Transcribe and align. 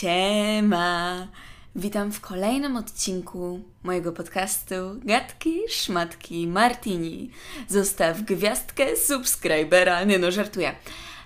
Siema! 0.00 1.28
Witam 1.76 2.12
w 2.12 2.20
kolejnym 2.20 2.76
odcinku 2.76 3.60
mojego 3.82 4.12
podcastu 4.12 4.74
Gatki, 5.04 5.60
Szmatki, 5.68 6.46
Martini. 6.46 7.30
Zostaw 7.68 8.22
gwiazdkę, 8.22 8.96
subskrybera, 8.96 10.04
nie 10.04 10.18
no, 10.18 10.30
żartuję. 10.30 10.74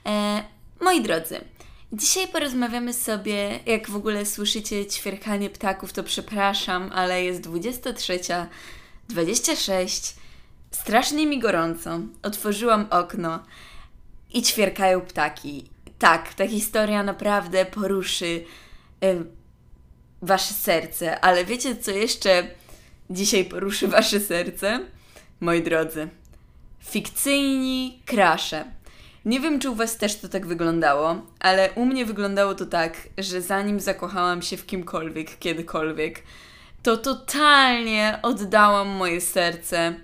E, 0.06 0.42
moi 0.80 1.02
drodzy, 1.02 1.40
dzisiaj 1.92 2.29
porozmawiamy 2.29 2.92
sobie, 2.92 3.61
jak 3.66 3.91
w 3.91 3.96
ogóle 3.96 4.27
słyszycie 4.27 4.86
ćwierkanie 4.86 5.50
ptaków, 5.50 5.93
to 5.93 6.04
przepraszam, 6.04 6.91
ale 6.95 7.25
jest 7.25 7.43
23.26, 7.43 10.14
strasznie 10.70 11.27
mi 11.27 11.38
gorąco, 11.38 12.00
otworzyłam 12.22 12.86
okno 12.91 13.43
i 14.32 14.43
ćwierkają 14.43 15.00
ptaki. 15.00 15.64
Tak, 15.98 16.34
ta 16.34 16.48
historia 16.48 17.02
naprawdę 17.02 17.64
poruszy 17.64 18.45
wasze 20.22 20.54
serce, 20.54 21.21
ale 21.21 21.44
wiecie 21.44 21.76
co 21.76 21.90
jeszcze 21.90 22.46
dzisiaj 23.11 23.44
poruszy 23.44 23.89
wasze 23.89 24.21
serce? 24.21 24.80
Moi 25.40 25.63
drodzy, 25.63 26.08
fikcyjni 26.80 28.03
krasze. 28.07 28.64
Nie 29.25 29.40
wiem, 29.40 29.61
czy 29.61 29.71
u 29.71 29.75
was 29.75 29.96
też 29.96 30.17
to 30.17 30.29
tak 30.29 30.46
wyglądało, 30.46 31.22
ale 31.40 31.72
u 31.72 31.85
mnie 31.85 32.05
wyglądało 32.05 32.55
to 32.55 32.67
tak, 32.67 33.08
że 33.19 33.42
zanim 33.42 33.80
zakochałam 33.80 34.42
się 34.42 34.56
w 34.56 34.67
kimkolwiek, 34.67 35.39
kiedykolwiek, 35.39 36.22
to 36.83 36.97
totalnie 36.97 38.19
oddałam 38.22 38.89
moje 38.89 39.20
serce 39.20 39.94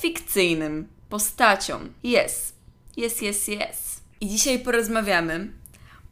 fikcyjnym 0.00 0.88
postaciom. 1.08 1.92
Yes, 2.04 2.52
yes, 2.96 3.22
yes, 3.22 3.48
yes. 3.48 4.00
I 4.20 4.28
dzisiaj 4.28 4.58
porozmawiamy 4.58 5.52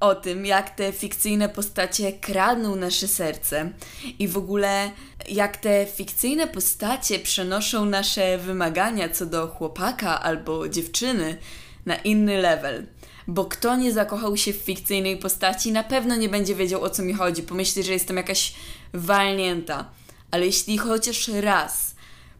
o 0.00 0.14
tym, 0.14 0.46
jak 0.46 0.70
te 0.70 0.92
fikcyjne 0.92 1.48
postacie 1.48 2.12
kradną 2.12 2.76
nasze 2.76 3.08
serce 3.08 3.72
i 4.18 4.28
w 4.28 4.36
ogóle 4.36 4.90
jak 5.28 5.56
te 5.56 5.86
fikcyjne 5.86 6.46
postacie 6.46 7.18
przenoszą 7.18 7.84
nasze 7.84 8.38
wymagania 8.38 9.08
co 9.08 9.26
do 9.26 9.46
chłopaka 9.48 10.20
albo 10.20 10.68
dziewczyny 10.68 11.38
na 11.86 11.96
inny 11.96 12.38
level. 12.38 12.86
Bo 13.28 13.44
kto 13.44 13.76
nie 13.76 13.92
zakochał 13.92 14.36
się 14.36 14.52
w 14.52 14.56
fikcyjnej 14.56 15.16
postaci, 15.16 15.72
na 15.72 15.82
pewno 15.84 16.16
nie 16.16 16.28
będzie 16.28 16.54
wiedział 16.54 16.82
o 16.82 16.90
co 16.90 17.02
mi 17.02 17.12
chodzi. 17.12 17.42
Pomyśli, 17.42 17.82
że 17.82 17.92
jestem 17.92 18.16
jakaś 18.16 18.54
walnięta. 18.94 19.90
Ale 20.30 20.46
jeśli 20.46 20.78
chociaż 20.78 21.28
raz 21.28 21.94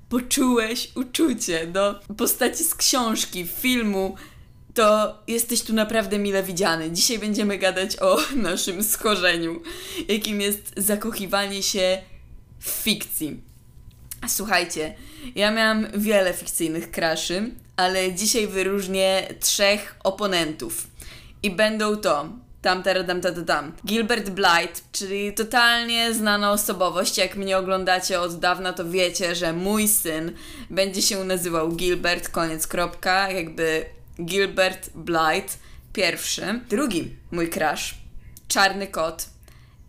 poczułeś 0.09 0.91
uczucie 0.95 1.67
do 1.67 2.01
postaci 2.17 2.65
z 2.65 2.75
książki, 2.75 3.47
filmu, 3.47 4.17
to 4.75 5.19
jesteś 5.27 5.63
tu 5.63 5.73
naprawdę 5.73 6.19
mile 6.19 6.43
widziany. 6.43 6.91
Dzisiaj 6.91 7.19
będziemy 7.19 7.59
gadać 7.59 7.97
o 8.01 8.19
naszym 8.37 8.85
schorzeniu, 8.85 9.63
jakim 10.09 10.41
jest 10.41 10.73
zakochiwanie 10.77 11.63
się 11.63 11.99
w 12.61 12.69
fikcji. 12.69 13.41
Słuchajcie, 14.29 14.95
ja 15.35 15.51
miałam 15.51 15.87
wiele 15.95 16.35
fikcyjnych 16.35 16.91
kraszy, 16.91 17.51
ale 17.77 18.13
dzisiaj 18.13 18.47
wyróżnię 18.47 19.29
trzech 19.41 19.97
oponentów. 20.05 20.87
I 21.43 21.51
będą 21.51 21.97
to 21.97 22.29
tam, 22.63 22.83
tam, 22.83 23.21
tam, 23.21 23.45
tam. 23.45 23.73
Gilbert 23.87 24.31
Blight, 24.31 24.93
czyli 24.93 25.33
totalnie 25.33 26.15
znana 26.15 26.53
osobowość. 26.53 27.19
Jak 27.19 27.37
mnie 27.37 27.59
oglądacie 27.59 28.21
od 28.21 28.39
dawna, 28.39 28.73
to 28.73 28.91
wiecie, 28.91 29.35
że 29.35 29.53
mój 29.53 29.89
syn 29.89 30.33
będzie 30.71 31.03
się 31.03 31.25
nazywał 31.25 31.69
Gilbert, 31.69 32.29
koniec, 32.29 32.67
kropka. 32.67 33.31
Jakby 33.31 33.85
Gilbert 34.25 34.91
Blight, 34.95 35.59
pierwszy. 35.93 36.61
Drugi 36.69 37.17
mój 37.31 37.51
crush, 37.51 37.95
Czarny 38.49 38.87
Kot. 38.87 39.29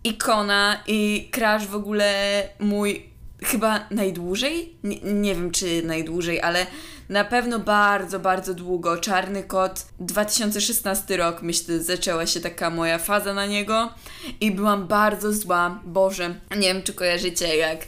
Ikona 0.03 0.83
i 0.88 1.30
crush 1.31 1.67
w 1.67 1.75
ogóle 1.75 2.44
mój 2.59 3.09
chyba 3.44 3.88
najdłużej? 3.92 4.76
Nie, 4.84 5.00
nie 5.02 5.36
wiem 5.36 5.52
czy 5.52 5.84
najdłużej, 5.84 6.42
ale 6.42 6.66
na 7.09 7.24
pewno 7.24 7.59
bardzo, 7.59 8.19
bardzo 8.19 8.53
długo. 8.53 8.97
Czarny 8.97 9.44
Kot, 9.44 9.86
2016 10.00 11.18
rok, 11.18 11.41
myślę, 11.41 11.80
zaczęła 11.80 12.25
się 12.25 12.40
taka 12.40 12.69
moja 12.69 12.97
faza 12.97 13.34
na 13.34 13.46
niego 13.46 13.94
i 14.41 14.52
byłam 14.52 14.88
bardzo 14.88 15.34
zła. 15.34 15.80
Boże, 15.86 16.36
nie 16.58 16.74
wiem, 16.74 16.84
czy 16.84 16.94
kojarzycie, 16.94 17.58
jak 17.58 17.80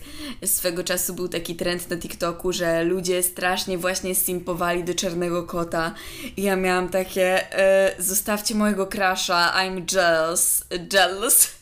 swego 0.45 0.83
czasu 0.83 1.13
był 1.13 1.27
taki 1.27 1.55
trend 1.55 1.89
na 1.89 1.97
TikToku, 1.97 2.53
że 2.53 2.83
ludzie 2.83 3.23
strasznie 3.23 3.77
właśnie 3.77 4.15
simpowali 4.15 4.83
do 4.83 4.93
Czarnego 4.93 5.43
Kota 5.43 5.93
i 6.37 6.43
ja 6.43 6.55
miałam 6.55 6.89
takie, 6.89 7.53
e, 7.59 7.95
zostawcie 7.99 8.55
mojego 8.55 8.87
crusha, 8.87 9.53
I'm 9.57 9.95
jealous, 9.95 10.63
jealous. 10.93 11.60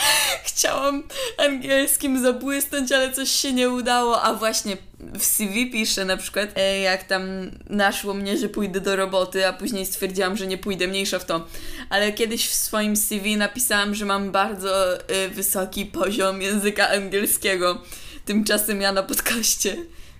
Chciałam 0.44 1.02
angielskim 1.38 2.22
zabłysnąć, 2.22 2.92
ale 2.92 3.12
coś 3.12 3.30
się 3.30 3.52
nie 3.52 3.70
udało, 3.70 4.22
a 4.22 4.34
właśnie 4.34 4.76
w 5.18 5.24
CV 5.24 5.70
piszę 5.70 6.04
na 6.04 6.16
przykład, 6.16 6.48
e, 6.56 6.80
jak 6.80 7.04
tam 7.04 7.50
naszło 7.70 8.14
mnie, 8.14 8.38
że 8.38 8.48
pójdę 8.48 8.80
do 8.80 8.96
roboty, 8.96 9.46
a 9.46 9.52
później 9.52 9.86
stwierdziłam, 9.86 10.36
że 10.36 10.46
nie 10.46 10.58
pójdę, 10.58 10.88
mniejsza 10.88 11.18
w 11.18 11.24
to. 11.24 11.46
Ale 11.90 12.12
kiedyś 12.12 12.48
w 12.48 12.54
swoim 12.54 12.96
CV 12.96 13.36
napisałam, 13.36 13.94
że 13.94 14.04
mam 14.04 14.32
bardzo 14.32 15.00
e, 15.08 15.28
wysoki 15.28 15.86
poziom 15.86 16.42
języka 16.42 16.88
angielskiego. 16.88 17.82
Tymczasem 18.24 18.80
ja 18.80 18.92
na 18.92 19.02
podcaście 19.02 19.76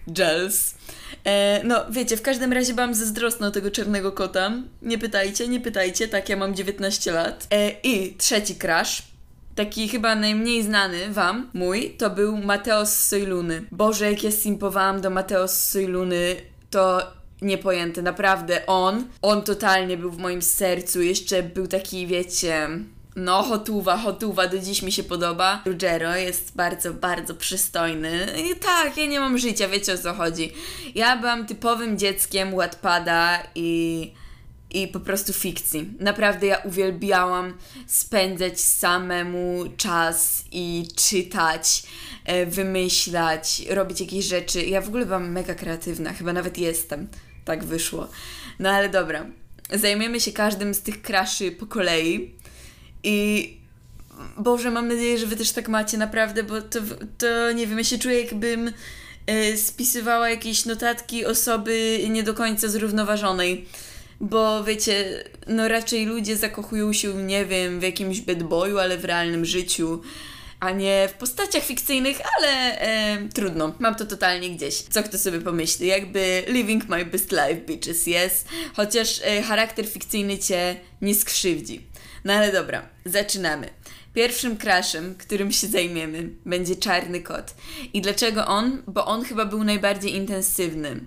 Gels. 0.06 0.74
E, 1.24 1.60
no, 1.64 1.84
wiecie, 1.90 2.16
w 2.16 2.22
każdym 2.22 2.52
razie 2.52 2.74
byłam 2.74 2.94
zazdrosna 2.94 3.50
tego 3.50 3.70
czarnego 3.70 4.12
kota. 4.12 4.52
Nie 4.82 4.98
pytajcie, 4.98 5.48
nie 5.48 5.60
pytajcie, 5.60 6.08
tak, 6.08 6.28
ja 6.28 6.36
mam 6.36 6.54
19 6.54 7.12
lat. 7.12 7.48
I 7.82 8.14
trzeci 8.18 8.54
crash 8.54 9.09
taki 9.60 9.88
chyba 9.88 10.14
najmniej 10.14 10.62
znany 10.62 11.12
wam, 11.12 11.50
mój, 11.54 11.90
to 11.90 12.10
był 12.10 12.36
Mateo 12.36 12.86
z 12.86 12.94
Sojluny. 12.94 13.64
Boże, 13.72 14.10
jak 14.10 14.24
ja 14.24 14.30
simpowałam 14.30 15.00
do 15.00 15.10
Mateo 15.10 15.48
z 15.48 15.64
Sojluny, 15.64 16.36
to 16.70 17.02
niepojęte, 17.42 18.02
naprawdę 18.02 18.66
on, 18.66 19.04
on 19.22 19.42
totalnie 19.42 19.96
był 19.96 20.10
w 20.10 20.18
moim 20.18 20.42
sercu, 20.42 21.02
jeszcze 21.02 21.42
był 21.42 21.66
taki, 21.66 22.06
wiecie... 22.06 22.68
No, 23.16 23.42
hotuwa, 23.42 23.96
hotuwa, 23.96 24.48
do 24.48 24.58
dziś 24.58 24.82
mi 24.82 24.92
się 24.92 25.02
podoba. 25.02 25.62
Ruggiero 25.66 26.16
jest 26.16 26.56
bardzo, 26.56 26.94
bardzo 26.94 27.34
przystojny. 27.34 28.26
I 28.52 28.56
tak, 28.56 28.96
ja 28.96 29.06
nie 29.06 29.20
mam 29.20 29.38
życia, 29.38 29.68
wiecie 29.68 29.94
o 29.94 29.98
co 29.98 30.14
chodzi. 30.14 30.52
Ja 30.94 31.16
byłam 31.16 31.46
typowym 31.46 31.98
dzieckiem 31.98 32.56
Wattpada 32.56 33.42
i 33.54 34.12
i 34.70 34.88
po 34.88 35.00
prostu 35.00 35.32
fikcji. 35.32 35.92
Naprawdę 36.00 36.46
ja 36.46 36.56
uwielbiałam 36.56 37.54
spędzać 37.86 38.60
samemu 38.60 39.64
czas 39.76 40.44
i 40.52 40.88
czytać, 40.96 41.82
e, 42.24 42.46
wymyślać, 42.46 43.62
robić 43.70 44.00
jakieś 44.00 44.24
rzeczy. 44.24 44.62
Ja 44.62 44.80
w 44.80 44.88
ogóle 44.88 45.06
byłam 45.06 45.32
mega 45.32 45.54
kreatywna, 45.54 46.12
chyba 46.12 46.32
nawet 46.32 46.58
jestem. 46.58 47.08
Tak 47.44 47.64
wyszło. 47.64 48.08
No 48.58 48.70
ale 48.70 48.88
dobra. 48.88 49.26
Zajmiemy 49.72 50.20
się 50.20 50.32
każdym 50.32 50.74
z 50.74 50.80
tych 50.80 51.02
kraszy 51.02 51.52
po 51.52 51.66
kolei 51.66 52.34
i 53.04 53.56
Boże, 54.38 54.70
mam 54.70 54.88
nadzieję, 54.88 55.18
że 55.18 55.26
Wy 55.26 55.36
też 55.36 55.52
tak 55.52 55.68
macie 55.68 55.98
naprawdę, 55.98 56.42
bo 56.42 56.62
to, 56.62 56.80
to 57.18 57.52
nie 57.52 57.66
wiem, 57.66 57.78
ja 57.78 57.84
się 57.84 57.98
czuję 57.98 58.20
jakbym 58.20 58.72
e, 59.26 59.56
spisywała 59.56 60.30
jakieś 60.30 60.66
notatki 60.66 61.26
osoby 61.26 62.00
nie 62.10 62.22
do 62.22 62.34
końca 62.34 62.68
zrównoważonej 62.68 63.66
bo 64.20 64.64
wiecie, 64.64 65.24
no 65.46 65.68
raczej 65.68 66.06
ludzie 66.06 66.36
zakochują 66.36 66.92
się, 66.92 67.14
nie 67.14 67.44
wiem, 67.44 67.80
w 67.80 67.82
jakimś 67.82 68.20
bad 68.20 68.42
boyu, 68.42 68.78
ale 68.78 68.98
w 68.98 69.04
realnym 69.04 69.44
życiu, 69.44 70.00
a 70.60 70.70
nie 70.70 71.08
w 71.08 71.12
postaciach 71.12 71.64
fikcyjnych, 71.64 72.20
ale 72.38 72.80
e, 72.80 73.28
trudno, 73.34 73.74
mam 73.78 73.94
to 73.94 74.06
totalnie 74.06 74.50
gdzieś. 74.50 74.74
Co 74.74 75.02
kto 75.02 75.18
sobie 75.18 75.40
pomyśli, 75.40 75.86
jakby 75.86 76.42
living 76.48 76.88
my 76.88 77.04
best 77.04 77.32
life, 77.32 77.54
bitches, 77.54 78.06
yes, 78.06 78.44
chociaż 78.76 79.20
e, 79.24 79.42
charakter 79.42 79.86
fikcyjny 79.86 80.38
cię 80.38 80.76
nie 81.02 81.14
skrzywdzi. 81.14 81.80
No 82.24 82.32
ale 82.32 82.52
dobra, 82.52 82.88
zaczynamy. 83.04 83.70
Pierwszym 84.14 84.56
crashem, 84.56 85.14
którym 85.14 85.52
się 85.52 85.66
zajmiemy, 85.66 86.28
będzie 86.46 86.76
czarny 86.76 87.20
kot. 87.20 87.54
I 87.92 88.00
dlaczego 88.00 88.46
on? 88.46 88.82
Bo 88.86 89.06
on 89.06 89.24
chyba 89.24 89.44
był 89.44 89.64
najbardziej 89.64 90.14
intensywny. 90.14 91.00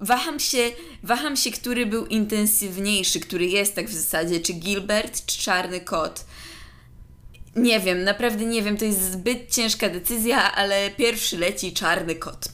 Waham 0.00 0.40
się, 0.40 0.70
waham 1.02 1.36
się, 1.36 1.50
który 1.50 1.86
był 1.86 2.06
intensywniejszy, 2.06 3.20
który 3.20 3.46
jest 3.46 3.74
tak 3.74 3.88
w 3.88 3.94
zasadzie, 3.94 4.40
czy 4.40 4.52
Gilbert, 4.52 5.26
czy 5.26 5.38
Czarny 5.38 5.80
Kot. 5.80 6.24
Nie 7.56 7.80
wiem, 7.80 8.04
naprawdę 8.04 8.44
nie 8.44 8.62
wiem, 8.62 8.76
to 8.76 8.84
jest 8.84 9.12
zbyt 9.12 9.54
ciężka 9.54 9.88
decyzja, 9.88 10.54
ale 10.54 10.90
pierwszy 10.90 11.38
leci 11.38 11.72
Czarny 11.72 12.14
Kot. 12.14 12.48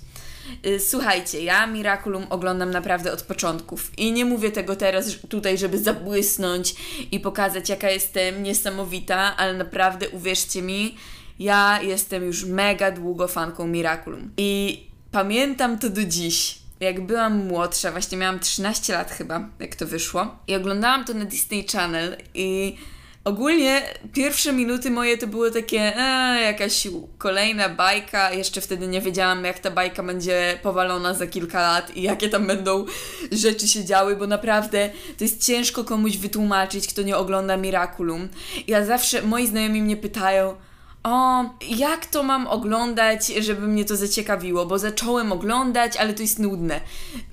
Y, 0.67 0.81
słuchajcie, 0.81 1.43
ja 1.43 1.67
Miraculum 1.67 2.27
oglądam 2.31 2.71
naprawdę 2.71 3.13
od 3.13 3.23
początków 3.23 3.99
i 3.99 4.13
nie 4.13 4.25
mówię 4.25 4.51
tego 4.51 4.77
teraz 4.77 5.17
tutaj, 5.29 5.59
żeby 5.59 5.79
zabłysnąć 5.79 6.75
i 7.13 7.21
pokazać, 7.21 7.69
jaka 7.69 7.91
jestem 7.91 8.43
niesamowita, 8.43 9.37
ale 9.37 9.55
naprawdę 9.55 10.09
uwierzcie 10.09 10.63
mi, 10.63 10.97
ja 11.39 11.83
jestem 11.83 12.25
już 12.25 12.45
mega 12.45 12.91
długo 12.91 13.29
fanką 13.29 13.67
Miraculum 13.67 14.31
i 14.37 14.83
pamiętam 15.11 15.79
to 15.79 15.91
do 15.91 16.05
dziś 16.05 16.62
jak 16.85 17.01
byłam 17.01 17.47
młodsza, 17.47 17.91
właśnie 17.91 18.19
miałam 18.19 18.41
13 18.41 18.93
lat 18.93 19.11
chyba, 19.11 19.49
jak 19.59 19.75
to 19.75 19.87
wyszło, 19.87 20.37
i 20.47 20.55
oglądałam 20.55 21.05
to 21.05 21.15
na 21.15 21.25
Disney 21.25 21.67
Channel 21.73 22.17
i 22.35 22.77
Ogólnie 23.25 23.83
pierwsze 24.13 24.53
minuty 24.53 24.91
moje 24.91 25.19
to 25.19 25.27
było 25.27 25.51
takie, 25.51 25.97
e, 25.97 26.43
jakaś 26.43 26.89
kolejna 27.19 27.69
bajka. 27.69 28.33
Jeszcze 28.33 28.61
wtedy 28.61 28.87
nie 28.87 29.01
wiedziałam, 29.01 29.45
jak 29.45 29.59
ta 29.59 29.71
bajka 29.71 30.03
będzie 30.03 30.59
powalona 30.63 31.15
za 31.15 31.27
kilka 31.27 31.63
lat 31.63 31.97
i 31.97 32.03
jakie 32.03 32.29
tam 32.29 32.47
będą 32.47 32.85
rzeczy 33.33 33.69
się 33.69 33.85
działy, 33.85 34.17
bo 34.17 34.27
naprawdę 34.27 34.91
to 35.19 35.25
jest 35.25 35.47
ciężko 35.47 35.85
komuś 35.85 36.17
wytłumaczyć, 36.17 36.89
kto 36.89 37.03
nie 37.03 37.17
ogląda 37.17 37.57
Miraculum. 37.57 38.29
Ja 38.67 38.85
zawsze, 38.85 39.23
moi 39.23 39.47
znajomi 39.47 39.83
mnie 39.83 39.97
pytają, 39.97 40.55
o, 41.05 41.45
jak 41.69 42.07
to 42.07 42.23
mam 42.23 42.47
oglądać, 42.47 43.27
żeby 43.27 43.69
mnie 43.69 43.85
to 43.85 43.97
zaciekawiło, 43.97 44.67
bo 44.67 44.79
zacząłem 44.79 45.33
oglądać, 45.33 45.97
ale 45.97 46.15
to 46.15 46.23
jest 46.23 46.39
nudne. 46.39 46.81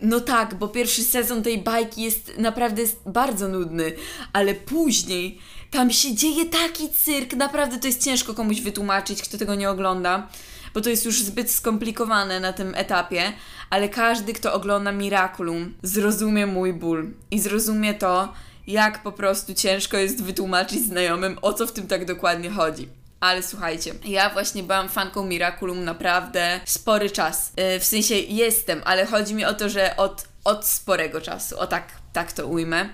No 0.01 0.19
tak, 0.19 0.55
bo 0.55 0.67
pierwszy 0.67 1.03
sezon 1.03 1.43
tej 1.43 1.57
bajki 1.57 2.01
jest 2.01 2.37
naprawdę 2.37 2.83
bardzo 3.05 3.47
nudny, 3.47 3.93
ale 4.33 4.53
później 4.53 5.39
tam 5.71 5.91
się 5.91 6.15
dzieje 6.15 6.45
taki 6.45 6.89
cyrk, 6.89 7.33
naprawdę 7.33 7.77
to 7.77 7.87
jest 7.87 8.03
ciężko 8.03 8.33
komuś 8.33 8.61
wytłumaczyć, 8.61 9.21
kto 9.21 9.37
tego 9.37 9.55
nie 9.55 9.69
ogląda, 9.69 10.27
bo 10.73 10.81
to 10.81 10.89
jest 10.89 11.05
już 11.05 11.21
zbyt 11.21 11.51
skomplikowane 11.51 12.39
na 12.39 12.53
tym 12.53 12.75
etapie, 12.75 13.33
ale 13.69 13.89
każdy, 13.89 14.33
kto 14.33 14.53
ogląda 14.53 14.91
Miraculum, 14.91 15.73
zrozumie 15.83 16.45
mój 16.45 16.73
ból 16.73 17.11
i 17.31 17.39
zrozumie 17.39 17.93
to, 17.93 18.33
jak 18.67 19.03
po 19.03 19.11
prostu 19.11 19.53
ciężko 19.53 19.97
jest 19.97 20.23
wytłumaczyć 20.23 20.79
znajomym, 20.79 21.37
o 21.41 21.53
co 21.53 21.67
w 21.67 21.71
tym 21.71 21.87
tak 21.87 22.05
dokładnie 22.05 22.49
chodzi. 22.49 22.98
Ale 23.19 23.43
słuchajcie, 23.43 23.93
ja 24.05 24.29
właśnie 24.29 24.63
byłam 24.63 24.89
fanką 24.89 25.25
Miraculum 25.25 25.83
naprawdę 25.83 26.59
spory 26.65 27.09
czas. 27.09 27.51
Yy, 27.57 27.79
w 27.79 27.85
sensie 27.85 28.15
jestem, 28.15 28.81
ale 28.85 29.05
chodzi 29.05 29.35
mi 29.35 29.45
o 29.45 29.53
to, 29.53 29.69
że 29.69 29.97
od, 29.97 30.27
od 30.43 30.65
sporego 30.65 31.21
czasu. 31.21 31.59
O 31.59 31.67
tak, 31.67 31.87
tak 32.13 32.31
to 32.31 32.47
ujmę. 32.47 32.89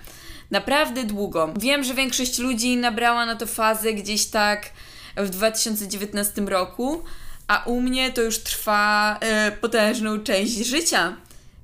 Naprawdę 0.51 1.04
długo. 1.04 1.54
Wiem, 1.60 1.83
że 1.83 1.94
większość 1.94 2.39
ludzi 2.39 2.77
nabrała 2.77 3.25
na 3.25 3.36
to 3.36 3.48
fazę 3.48 3.94
gdzieś 3.94 4.25
tak 4.25 4.69
w 5.18 5.30
2019 5.30 6.42
roku, 6.42 7.04
a 7.48 7.63
u 7.66 7.81
mnie 7.81 8.12
to 8.12 8.22
już 8.22 8.39
trwa 8.39 9.19
yy, 9.22 9.51
potężną 9.51 10.19
część 10.19 10.54
życia, 10.54 11.18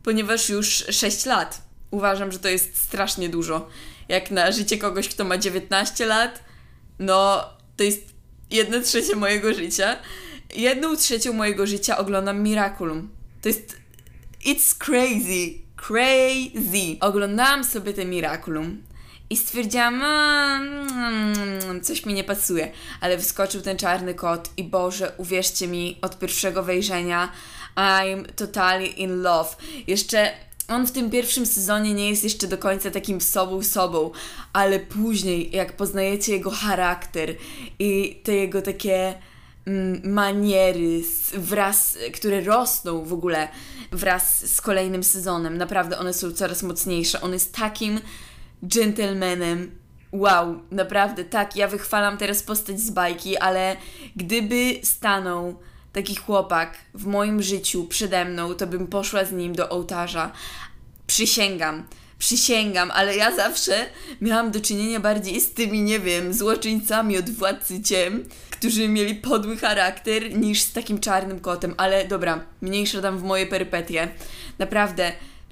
ponieważ 0.03 0.49
już 0.49 0.85
6 0.89 1.25
lat. 1.25 1.61
Uważam, 1.91 2.31
że 2.31 2.39
to 2.39 2.47
jest 2.47 2.83
strasznie 2.83 3.29
dużo. 3.29 3.69
Jak 4.09 4.31
na 4.31 4.51
życie 4.51 4.77
kogoś, 4.77 5.09
kto 5.09 5.23
ma 5.23 5.37
19 5.37 6.05
lat, 6.05 6.43
no 6.99 7.49
to 7.77 7.83
jest 7.83 8.10
jedno 8.51 8.81
trzecie 8.81 9.15
mojego 9.15 9.53
życia. 9.53 9.97
Jedną 10.55 10.95
trzecią 10.95 11.33
mojego 11.33 11.67
życia 11.67 11.97
oglądam 11.97 12.43
Miraculum. 12.43 13.09
To 13.41 13.49
jest. 13.49 13.77
It's 14.45 14.77
crazy. 14.77 15.53
Crazy. 15.75 16.97
Oglądałam 16.99 17.63
sobie 17.63 17.93
te 17.93 18.05
Miraculum 18.05 18.83
i 19.29 19.37
stwierdziłam, 19.37 19.95
mmm, 19.95 21.81
coś 21.81 22.05
mi 22.05 22.13
nie 22.13 22.23
pasuje. 22.23 22.71
Ale 23.01 23.17
wyskoczył 23.17 23.61
ten 23.61 23.77
czarny 23.77 24.13
kot 24.13 24.49
i 24.57 24.63
Boże, 24.63 25.11
uwierzcie 25.17 25.67
mi, 25.67 25.97
od 26.01 26.19
pierwszego 26.19 26.63
wejrzenia 26.63 27.31
I'm 27.75 28.25
totally 28.35 28.87
in 28.87 29.21
love. 29.21 29.49
Jeszcze 29.87 30.31
on 30.71 30.87
w 30.87 30.91
tym 30.91 31.09
pierwszym 31.09 31.45
sezonie 31.45 31.93
nie 31.93 32.09
jest 32.09 32.23
jeszcze 32.23 32.47
do 32.47 32.57
końca 32.57 32.91
takim 32.91 33.21
sobą 33.21 33.63
sobą, 33.63 34.11
ale 34.53 34.79
później, 34.79 35.55
jak 35.55 35.75
poznajecie 35.75 36.31
jego 36.31 36.51
charakter 36.51 37.35
i 37.79 38.21
te 38.23 38.35
jego 38.35 38.61
takie 38.61 39.13
mm, 39.65 40.13
maniery 40.13 41.01
wraz, 41.33 41.97
które 42.13 42.41
rosną 42.41 43.05
w 43.05 43.13
ogóle 43.13 43.47
wraz 43.91 44.53
z 44.55 44.61
kolejnym 44.61 45.03
sezonem, 45.03 45.57
naprawdę 45.57 45.99
one 45.99 46.13
są 46.13 46.31
coraz 46.31 46.63
mocniejsze. 46.63 47.21
On 47.21 47.33
jest 47.33 47.55
takim 47.55 47.99
gentlemanem, 48.63 49.71
wow, 50.11 50.61
naprawdę 50.71 51.25
tak, 51.25 51.55
ja 51.55 51.67
wychwalam 51.67 52.17
teraz 52.17 52.43
postać 52.43 52.79
z 52.79 52.91
bajki, 52.91 53.37
ale 53.37 53.77
gdyby 54.15 54.79
stanął 54.83 55.59
taki 55.93 56.15
chłopak 56.15 56.77
w 56.93 57.05
moim 57.05 57.43
życiu 57.43 57.87
przede 57.87 58.25
mną, 58.25 58.53
to 58.53 58.67
bym 58.67 58.87
poszła 58.87 59.25
z 59.25 59.31
nim 59.31 59.55
do 59.55 59.69
ołtarza. 59.69 60.31
Przysięgam. 61.07 61.83
Przysięgam, 62.17 62.91
ale 62.91 63.15
ja 63.15 63.35
zawsze 63.35 63.85
miałam 64.21 64.51
do 64.51 64.61
czynienia 64.61 64.99
bardziej 64.99 65.41
z 65.41 65.53
tymi, 65.53 65.81
nie 65.81 65.99
wiem, 65.99 66.33
złoczyńcami 66.33 67.17
od 67.17 67.29
władcy 67.29 67.81
ciem, 67.81 68.25
którzy 68.49 68.87
mieli 68.87 69.15
podły 69.15 69.57
charakter, 69.57 70.35
niż 70.37 70.61
z 70.61 70.73
takim 70.73 70.99
czarnym 70.99 71.39
kotem. 71.39 71.73
Ale 71.77 72.07
dobra, 72.07 72.43
mniejsza 72.61 73.01
tam 73.01 73.17
w 73.17 73.23
moje 73.23 73.47
perypetie. 73.47 74.07
Naprawdę, 74.59 75.11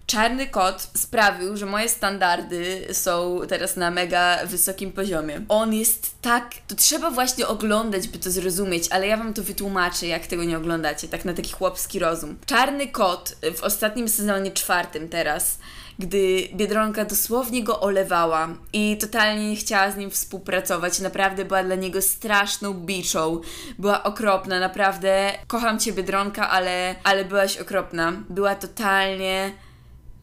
Czarny 0.10 0.48
kot 0.48 0.88
sprawił, 0.98 1.58
że 1.58 1.66
moje 1.66 1.90
standardy 1.90 2.88
są 2.92 3.40
teraz 3.50 3.76
na 3.76 3.92
mega 3.92 4.46
wysokim 4.46 4.92
poziomie. 4.92 5.42
On 5.50 5.74
jest 5.74 6.22
tak. 6.22 6.54
To 6.68 6.76
trzeba 6.76 7.12
właśnie 7.12 7.48
oglądać, 7.48 8.08
by 8.08 8.18
to 8.18 8.32
zrozumieć, 8.32 8.88
ale 8.90 9.08
ja 9.08 9.18
wam 9.18 9.34
to 9.34 9.44
wytłumaczę, 9.44 10.08
jak 10.08 10.28
tego 10.28 10.44
nie 10.44 10.58
oglądacie, 10.58 11.08
tak 11.08 11.26
na 11.26 11.34
taki 11.34 11.52
chłopski 11.52 12.00
rozum. 12.00 12.38
Czarny 12.46 12.88
kot 12.88 13.36
w 13.56 13.64
ostatnim 13.64 14.10
sezonie 14.10 14.52
czwartym 14.52 15.10
teraz 15.10 15.58
gdy 16.00 16.48
Biedronka 16.54 17.06
dosłownie 17.06 17.64
go 17.64 17.80
olewała 17.80 18.50
i 18.74 18.98
totalnie 18.98 19.50
nie 19.50 19.56
chciała 19.56 19.92
z 19.92 19.98
nim 19.98 20.12
współpracować. 20.12 21.00
Naprawdę 21.00 21.46
była 21.46 21.64
dla 21.64 21.76
niego 21.76 22.02
straszną 22.02 22.74
biczą. 22.74 23.42
Była 23.80 24.04
okropna, 24.04 24.60
naprawdę. 24.60 25.34
Kocham 25.48 25.80
Cię, 25.80 25.94
Biedronka, 25.94 26.50
ale, 26.50 26.96
ale 27.04 27.26
byłaś 27.26 27.58
okropna. 27.58 28.14
Była 28.30 28.56
totalnie 28.56 29.52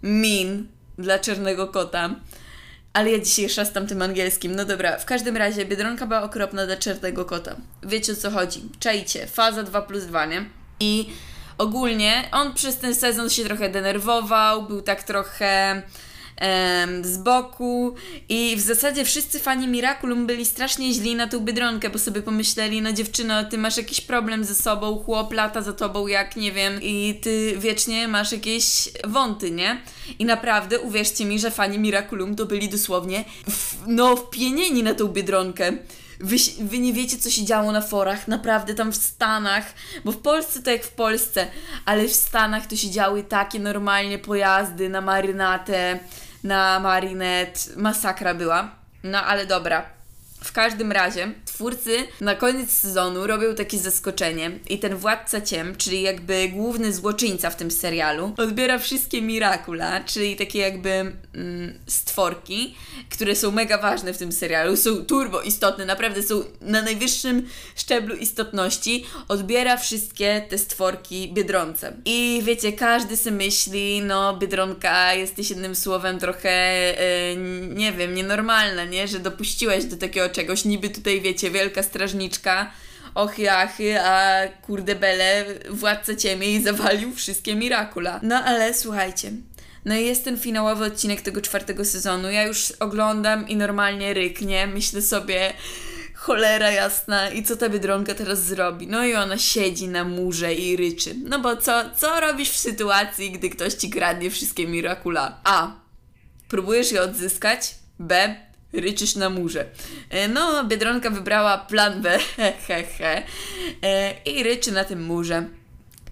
min 0.02 0.68
dla 0.98 1.18
czarnego 1.18 1.66
kota. 1.66 2.10
Ale 2.92 3.10
ja 3.10 3.18
dzisiaj 3.18 3.48
szastam 3.48 3.86
tym 3.86 4.02
angielskim. 4.02 4.54
No 4.56 4.64
dobra, 4.64 4.98
w 4.98 5.04
każdym 5.04 5.36
razie 5.36 5.64
Biedronka 5.64 6.06
była 6.06 6.22
okropna 6.22 6.66
dla 6.66 6.76
czarnego 6.76 7.24
kota. 7.24 7.56
Wiecie 7.82 8.12
o 8.12 8.16
co 8.16 8.30
chodzi. 8.30 8.62
Czajcie, 8.80 9.26
faza 9.26 9.62
2 9.62 9.82
plus 9.82 10.04
2, 10.04 10.26
nie? 10.26 10.44
I 10.80 11.08
ogólnie 11.58 12.28
on 12.32 12.54
przez 12.54 12.78
ten 12.78 12.94
sezon 12.94 13.30
się 13.30 13.44
trochę 13.44 13.68
denerwował, 13.68 14.62
był 14.62 14.82
tak 14.82 15.02
trochę 15.02 15.82
z 17.02 17.18
boku 17.18 17.94
i 18.28 18.56
w 18.56 18.60
zasadzie 18.60 19.04
wszyscy 19.04 19.38
fani 19.38 19.68
Miraculum 19.68 20.26
byli 20.26 20.46
strasznie 20.46 20.92
źli 20.92 21.14
na 21.14 21.26
tą 21.26 21.40
Biedronkę, 21.40 21.90
bo 21.90 21.98
sobie 21.98 22.22
pomyśleli, 22.22 22.82
no 22.82 22.92
dziewczyno, 22.92 23.44
ty 23.44 23.58
masz 23.58 23.76
jakiś 23.76 24.00
problem 24.00 24.44
ze 24.44 24.54
sobą, 24.54 24.98
chłop 25.04 25.32
lata 25.32 25.62
za 25.62 25.72
tobą 25.72 26.06
jak, 26.06 26.36
nie 26.36 26.52
wiem, 26.52 26.82
i 26.82 27.20
ty 27.22 27.54
wiecznie 27.58 28.08
masz 28.08 28.32
jakieś 28.32 28.88
wąty, 29.04 29.50
nie? 29.50 29.80
I 30.18 30.24
naprawdę, 30.24 30.80
uwierzcie 30.80 31.24
mi, 31.24 31.38
że 31.38 31.50
fani 31.50 31.78
Miraculum 31.78 32.36
to 32.36 32.46
byli 32.46 32.68
dosłownie, 32.68 33.24
w, 33.50 33.74
no, 33.86 34.16
wpienieni 34.16 34.82
na 34.82 34.94
tą 34.94 35.08
Biedronkę. 35.08 35.72
Wy, 36.20 36.36
wy 36.60 36.78
nie 36.78 36.92
wiecie, 36.92 37.18
co 37.18 37.30
się 37.30 37.44
działo 37.44 37.72
na 37.72 37.80
forach, 37.80 38.28
naprawdę 38.28 38.74
tam 38.74 38.92
w 38.92 38.96
Stanach, 38.96 39.74
bo 40.04 40.12
w 40.12 40.16
Polsce 40.16 40.62
to 40.62 40.70
jak 40.70 40.84
w 40.84 40.92
Polsce, 40.92 41.46
ale 41.84 42.08
w 42.08 42.12
Stanach 42.12 42.66
to 42.66 42.76
się 42.76 42.90
działy 42.90 43.22
takie 43.22 43.60
normalnie 43.60 44.18
pojazdy 44.18 44.88
na 44.88 45.00
marynatę, 45.00 46.00
na 46.46 46.80
Marinette 46.80 47.60
masakra 47.76 48.34
była. 48.34 48.70
No 49.04 49.18
ale 49.22 49.46
dobra. 49.46 49.95
W 50.46 50.52
każdym 50.52 50.92
razie 50.92 51.32
twórcy 51.44 51.96
na 52.20 52.34
koniec 52.34 52.70
sezonu 52.70 53.26
robią 53.26 53.54
takie 53.54 53.78
zaskoczenie 53.78 54.50
i 54.68 54.78
ten 54.78 54.96
władca 54.96 55.40
ciem, 55.40 55.76
czyli 55.76 56.02
jakby 56.02 56.48
główny 56.48 56.92
złoczyńca 56.92 57.50
w 57.50 57.56
tym 57.56 57.70
serialu, 57.70 58.34
odbiera 58.36 58.78
wszystkie 58.78 59.22
Miracula, 59.22 60.00
czyli 60.00 60.36
takie 60.36 60.58
jakby 60.58 60.90
mm, 60.90 61.78
stworki, 61.86 62.76
które 63.10 63.36
są 63.36 63.50
mega 63.50 63.78
ważne 63.78 64.12
w 64.12 64.18
tym 64.18 64.32
serialu, 64.32 64.76
są 64.76 65.04
turbo 65.04 65.42
istotne, 65.42 65.84
naprawdę 65.84 66.22
są 66.22 66.44
na 66.60 66.82
najwyższym 66.82 67.48
szczeblu 67.76 68.16
istotności, 68.16 69.04
odbiera 69.28 69.76
wszystkie 69.76 70.46
te 70.48 70.58
stworki 70.58 71.32
Biedronce. 71.32 71.92
I 72.04 72.42
wiecie, 72.44 72.72
każdy 72.72 73.16
sobie 73.16 73.36
myśli, 73.36 74.02
no 74.02 74.36
Biedronka, 74.36 75.14
jesteś 75.14 75.50
jednym 75.50 75.74
słowem 75.74 76.18
trochę, 76.18 76.80
yy, 77.34 77.36
nie 77.74 77.92
wiem, 77.92 78.14
nienormalna, 78.14 78.84
nie? 78.84 79.08
Że 79.08 79.18
dopuściłaś 79.18 79.84
do 79.84 79.96
takiego 79.96 80.35
czegoś, 80.36 80.64
niby 80.64 80.88
tutaj 80.88 81.20
wiecie, 81.20 81.50
wielka 81.50 81.82
strażniczka, 81.82 82.70
ochy 83.14 83.50
achy, 83.50 84.00
a 84.00 84.40
kurde 84.62 84.94
bele, 84.94 85.44
władca 85.70 86.16
ciemię 86.16 86.54
i 86.54 86.62
zawalił 86.62 87.14
wszystkie 87.14 87.56
Miracula. 87.56 88.20
No 88.22 88.36
ale 88.36 88.74
słuchajcie, 88.74 89.30
no 89.84 89.96
i 89.96 90.06
jest 90.06 90.24
ten 90.24 90.38
finałowy 90.38 90.84
odcinek 90.84 91.20
tego 91.20 91.40
czwartego 91.40 91.84
sezonu. 91.84 92.30
Ja 92.30 92.42
już 92.42 92.70
oglądam 92.70 93.48
i 93.48 93.56
normalnie 93.56 94.14
ryknie. 94.14 94.66
Myślę 94.66 95.02
sobie, 95.02 95.52
cholera 96.14 96.70
jasna, 96.70 97.30
i 97.30 97.42
co 97.42 97.56
ta 97.56 97.68
Biedronka 97.68 98.14
teraz 98.14 98.44
zrobi? 98.44 98.86
No 98.86 99.04
i 99.04 99.14
ona 99.14 99.38
siedzi 99.38 99.88
na 99.88 100.04
murze 100.04 100.54
i 100.54 100.76
ryczy. 100.76 101.14
No 101.28 101.38
bo 101.38 101.56
co, 101.56 101.90
co 101.96 102.20
robisz 102.20 102.50
w 102.50 102.56
sytuacji, 102.56 103.30
gdy 103.30 103.50
ktoś 103.50 103.74
ci 103.74 103.90
kradnie 103.90 104.30
wszystkie 104.30 104.66
Miracula? 104.66 105.40
A. 105.44 105.70
Próbujesz 106.48 106.92
je 106.92 107.02
odzyskać? 107.02 107.74
B 107.98 108.36
ryczysz 108.72 109.14
na 109.14 109.30
murze. 109.30 109.66
E, 110.10 110.28
no, 110.28 110.64
Biedronka 110.64 111.10
wybrała 111.10 111.58
plan 111.58 112.02
B, 112.02 112.18
hehe, 112.36 112.84
he, 112.84 113.22
he, 113.80 114.14
i 114.24 114.42
ryczy 114.42 114.72
na 114.72 114.84
tym 114.84 115.04
murze. 115.04 115.46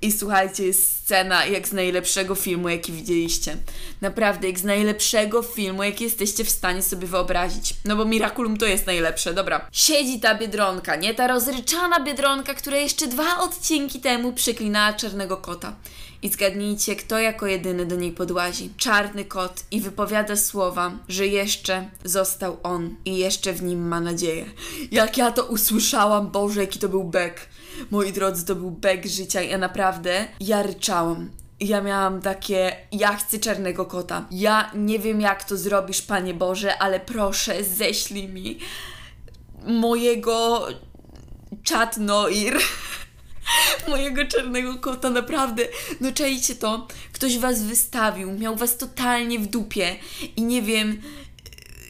I 0.02 0.12
słuchajcie, 0.12 0.66
jest 0.66 0.96
scena 0.96 1.46
jak 1.46 1.68
z 1.68 1.72
najlepszego 1.72 2.34
filmu, 2.34 2.68
jaki 2.68 2.92
widzieliście. 2.92 3.56
Naprawdę, 4.00 4.48
jak 4.48 4.58
z 4.58 4.64
najlepszego 4.64 5.42
filmu, 5.42 5.82
jaki 5.82 6.04
jesteście 6.04 6.44
w 6.44 6.50
stanie 6.50 6.82
sobie 6.82 7.06
wyobrazić. 7.06 7.74
No 7.84 7.96
bo 7.96 8.04
Miraculum 8.04 8.56
to 8.56 8.66
jest 8.66 8.86
najlepsze, 8.86 9.34
dobra. 9.34 9.68
Siedzi 9.72 10.20
ta 10.20 10.34
biedronka, 10.34 10.96
nie? 10.96 11.14
Ta 11.14 11.26
rozryczana 11.26 12.00
biedronka, 12.00 12.54
która 12.54 12.76
jeszcze 12.76 13.06
dwa 13.06 13.38
odcinki 13.38 14.00
temu 14.00 14.32
przeklinała 14.32 14.92
czarnego 14.92 15.36
kota. 15.36 15.76
I 16.24 16.28
zgadnijcie, 16.28 16.96
kto 16.96 17.18
jako 17.18 17.46
jedyny 17.46 17.86
do 17.86 17.96
niej 17.96 18.12
podłazi. 18.12 18.70
Czarny 18.76 19.24
kot 19.24 19.64
i 19.70 19.80
wypowiada 19.80 20.36
słowa, 20.36 20.92
że 21.08 21.26
jeszcze 21.26 21.88
został 22.04 22.56
on 22.62 22.96
i 23.04 23.18
jeszcze 23.18 23.52
w 23.52 23.62
nim 23.62 23.88
ma 23.88 24.00
nadzieję. 24.00 24.46
Jak 24.90 25.16
ja 25.18 25.32
to 25.32 25.44
usłyszałam, 25.44 26.30
Boże, 26.30 26.60
jaki 26.60 26.78
to 26.78 26.88
był 26.88 27.04
bek. 27.04 27.48
Moi 27.90 28.12
drodzy, 28.12 28.46
to 28.46 28.54
był 28.54 28.70
bek 28.70 29.06
życia 29.06 29.42
ja 29.42 29.58
naprawdę, 29.58 30.28
ja 30.40 30.62
ryczałam. 30.62 31.30
Ja 31.60 31.80
miałam 31.80 32.20
takie, 32.20 32.76
ja 32.92 33.16
chcę 33.16 33.38
czarnego 33.38 33.84
kota. 33.84 34.26
Ja 34.30 34.70
nie 34.74 34.98
wiem, 34.98 35.20
jak 35.20 35.44
to 35.44 35.56
zrobisz, 35.56 36.02
Panie 36.02 36.34
Boże, 36.34 36.78
ale 36.78 37.00
proszę, 37.00 37.64
ześlij 37.64 38.28
mi 38.28 38.58
mojego 39.66 40.66
czatnoir. 41.62 42.58
mojego 43.88 44.26
czarnego 44.26 44.78
kota, 44.78 45.10
naprawdę. 45.10 45.62
No 46.00 46.12
czajcie 46.12 46.54
to, 46.54 46.88
ktoś 47.12 47.38
was 47.38 47.62
wystawił, 47.62 48.32
miał 48.32 48.56
was 48.56 48.76
totalnie 48.76 49.38
w 49.38 49.46
dupie 49.46 49.96
i 50.36 50.42
nie 50.42 50.62
wiem, 50.62 51.02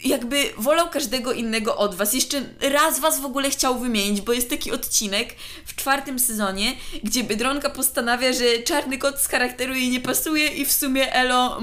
jakby 0.04 0.44
wolał 0.58 0.90
każdego 0.90 1.32
innego 1.32 1.76
od 1.76 1.94
was. 1.94 2.14
Jeszcze 2.14 2.42
raz 2.60 3.00
was 3.00 3.20
w 3.20 3.24
ogóle 3.24 3.50
chciał 3.50 3.78
wymienić, 3.78 4.20
bo 4.20 4.32
jest 4.32 4.50
taki 4.50 4.72
odcinek 4.72 5.34
w 5.66 5.74
czwartym 5.76 6.18
sezonie, 6.18 6.76
gdzie 7.02 7.24
Biedronka 7.24 7.70
postanawia, 7.70 8.32
że 8.32 8.58
czarny 8.64 8.98
kot 8.98 9.20
z 9.20 9.28
charakteru 9.28 9.74
jej 9.74 9.90
nie 9.90 10.00
pasuje 10.00 10.48
i 10.48 10.64
w 10.64 10.72
sumie 10.72 11.12
Elo 11.12 11.60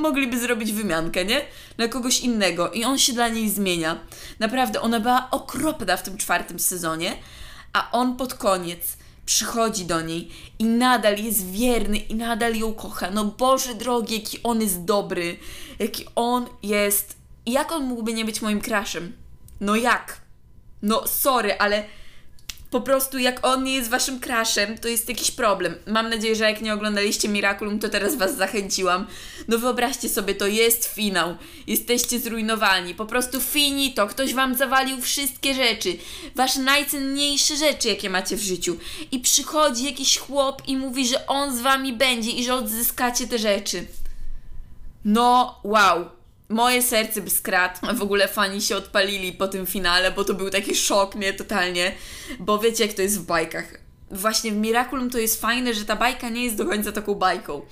mogliby 0.00 0.38
zrobić 0.38 0.72
wymiankę, 0.72 1.24
nie? 1.24 1.40
Na 1.78 1.88
kogoś 1.88 2.20
innego 2.20 2.70
i 2.70 2.84
on 2.84 2.98
się 2.98 3.12
dla 3.12 3.28
niej 3.28 3.50
zmienia. 3.50 3.98
Naprawdę, 4.38 4.80
ona 4.80 5.00
była 5.00 5.28
okropna 5.30 5.96
w 5.96 6.02
tym 6.02 6.18
czwartym 6.18 6.58
sezonie, 6.58 7.16
a 7.72 7.90
on 7.92 8.16
pod 8.16 8.34
koniec 8.34 9.01
przychodzi 9.26 9.84
do 9.84 10.00
niej 10.00 10.30
i 10.58 10.64
nadal 10.64 11.16
jest 11.18 11.50
wierny 11.50 11.96
i 11.96 12.14
nadal 12.14 12.56
ją 12.56 12.74
kocha. 12.74 13.10
No 13.10 13.24
Boże 13.24 13.74
drogi, 13.74 14.14
jaki 14.14 14.42
on 14.42 14.60
jest 14.60 14.84
dobry, 14.84 15.36
jaki 15.78 16.04
on 16.16 16.46
jest 16.62 17.22
jak 17.46 17.72
on 17.72 17.84
mógłby 17.84 18.14
nie 18.14 18.24
być 18.24 18.42
moim 18.42 18.60
crushem? 18.60 19.12
No 19.60 19.76
jak? 19.76 20.20
No 20.82 21.06
sorry, 21.06 21.58
ale 21.58 21.84
po 22.72 22.80
prostu 22.80 23.18
jak 23.18 23.46
on 23.46 23.64
nie 23.64 23.74
jest 23.74 23.90
waszym 23.90 24.20
crushem, 24.20 24.78
to 24.78 24.88
jest 24.88 25.08
jakiś 25.08 25.30
problem. 25.30 25.74
Mam 25.86 26.10
nadzieję, 26.10 26.36
że 26.36 26.44
jak 26.44 26.60
nie 26.60 26.74
oglądaliście 26.74 27.28
Miraculum, 27.28 27.78
to 27.78 27.88
teraz 27.88 28.16
was 28.16 28.36
zachęciłam. 28.36 29.06
No 29.48 29.58
wyobraźcie 29.58 30.08
sobie, 30.08 30.34
to 30.34 30.46
jest 30.46 30.94
finał. 30.94 31.36
Jesteście 31.66 32.20
zrujnowani. 32.20 32.94
Po 32.94 33.06
prostu 33.06 33.40
finito. 33.40 34.06
Ktoś 34.06 34.34
wam 34.34 34.54
zawalił 34.54 35.00
wszystkie 35.00 35.54
rzeczy. 35.54 35.96
Wasze 36.34 36.60
najcenniejsze 36.60 37.56
rzeczy, 37.56 37.88
jakie 37.88 38.10
macie 38.10 38.36
w 38.36 38.42
życiu. 38.42 38.76
I 39.10 39.18
przychodzi 39.18 39.84
jakiś 39.84 40.18
chłop 40.18 40.62
i 40.66 40.76
mówi, 40.76 41.06
że 41.06 41.26
on 41.26 41.56
z 41.56 41.60
wami 41.60 41.92
będzie 41.92 42.30
i 42.30 42.44
że 42.44 42.54
odzyskacie 42.54 43.26
te 43.26 43.38
rzeczy. 43.38 43.86
No, 45.04 45.60
wow 45.64 46.21
moje 46.52 46.82
serce 46.82 47.20
by 47.20 47.30
skradł. 47.30 47.80
W 47.94 48.02
ogóle 48.02 48.28
fani 48.28 48.62
się 48.62 48.76
odpalili 48.76 49.32
po 49.32 49.48
tym 49.48 49.66
finale, 49.66 50.10
bo 50.10 50.24
to 50.24 50.34
był 50.34 50.50
taki 50.50 50.74
szok 50.74 51.14
mnie 51.14 51.32
totalnie, 51.32 51.92
bo 52.38 52.58
wiecie 52.58 52.86
jak 52.86 52.94
to 52.94 53.02
jest 53.02 53.20
w 53.20 53.26
bajkach. 53.26 53.80
Właśnie 54.10 54.52
w 54.52 54.56
Miraculum 54.56 55.10
to 55.10 55.18
jest 55.18 55.40
fajne, 55.40 55.74
że 55.74 55.84
ta 55.84 55.96
bajka 55.96 56.28
nie 56.28 56.44
jest 56.44 56.56
do 56.56 56.66
końca 56.66 56.92
taką 56.92 57.14
bajką. 57.14 57.62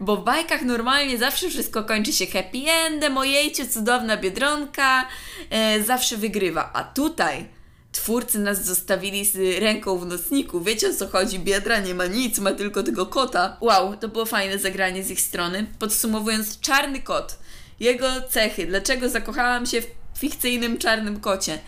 Bo 0.00 0.16
w 0.16 0.24
bajkach 0.24 0.62
normalnie 0.62 1.18
zawsze 1.18 1.50
wszystko 1.50 1.84
kończy 1.84 2.12
się 2.12 2.26
happy 2.26 2.58
endem, 2.86 3.18
ojejcie, 3.18 3.68
cudowna 3.68 4.16
biedronka, 4.16 5.08
e, 5.50 5.82
zawsze 5.82 6.16
wygrywa. 6.16 6.70
A 6.72 6.84
tutaj 6.84 7.48
twórcy 7.92 8.38
nas 8.38 8.64
zostawili 8.64 9.24
z 9.24 9.60
ręką 9.60 9.98
w 9.98 10.06
nocniku. 10.06 10.60
Wiecie 10.60 10.88
o 10.88 10.94
co 10.94 11.08
chodzi? 11.08 11.38
Biedra 11.38 11.80
nie 11.80 11.94
ma 11.94 12.06
nic, 12.06 12.38
ma 12.38 12.52
tylko 12.52 12.82
tego 12.82 13.06
kota. 13.06 13.56
Wow, 13.60 13.96
to 13.96 14.08
było 14.08 14.26
fajne 14.26 14.58
zagranie 14.58 15.04
z 15.04 15.10
ich 15.10 15.20
strony. 15.20 15.66
Podsumowując, 15.78 16.60
czarny 16.60 17.02
kot 17.02 17.38
jego 17.80 18.06
cechy. 18.28 18.66
Dlaczego 18.66 19.08
zakochałam 19.08 19.66
się 19.66 19.80
w 19.80 19.86
fikcyjnym 20.18 20.78
czarnym 20.78 21.20
kocie? 21.20 21.58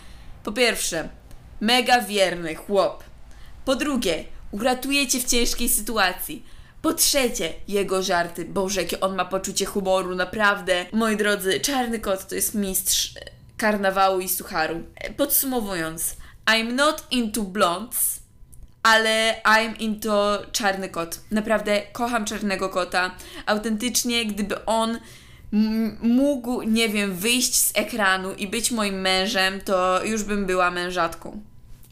Po 0.43 0.51
pierwsze, 0.51 1.09
mega 1.61 2.01
wierny 2.01 2.55
chłop. 2.55 3.03
Po 3.65 3.75
drugie, 3.75 4.23
uratuje 4.51 5.07
cię 5.07 5.19
w 5.19 5.25
ciężkiej 5.25 5.69
sytuacji. 5.69 6.45
Po 6.81 6.93
trzecie, 6.93 7.53
jego 7.67 8.03
żarty. 8.03 8.45
Boże, 8.45 8.81
jakie 8.81 8.99
on 8.99 9.15
ma 9.15 9.25
poczucie 9.25 9.65
humoru, 9.65 10.15
naprawdę. 10.15 10.85
Moi 10.93 11.17
drodzy, 11.17 11.59
Czarny 11.59 11.99
Kot 11.99 12.27
to 12.27 12.35
jest 12.35 12.55
mistrz 12.55 13.17
e, 13.17 13.19
karnawału 13.57 14.19
i 14.19 14.29
sucharu. 14.29 14.83
E, 14.95 15.13
podsumowując, 15.13 16.15
I'm 16.45 16.73
not 16.73 17.03
into 17.11 17.41
blondes, 17.41 18.19
ale 18.83 19.41
I'm 19.45 19.79
into 19.79 20.39
Czarny 20.51 20.89
Kot. 20.89 21.19
Naprawdę 21.31 21.81
kocham 21.91 22.25
Czarnego 22.25 22.69
Kota. 22.69 23.15
Autentycznie, 23.45 24.25
gdyby 24.25 24.65
on 24.65 24.99
mógł, 26.01 26.61
nie 26.61 26.89
wiem, 26.89 27.15
wyjść 27.15 27.55
z 27.55 27.71
ekranu 27.75 28.33
i 28.33 28.47
być 28.47 28.71
moim 28.71 29.01
mężem, 29.01 29.61
to 29.61 30.05
już 30.05 30.23
bym 30.23 30.45
była 30.45 30.71
mężatką. 30.71 31.41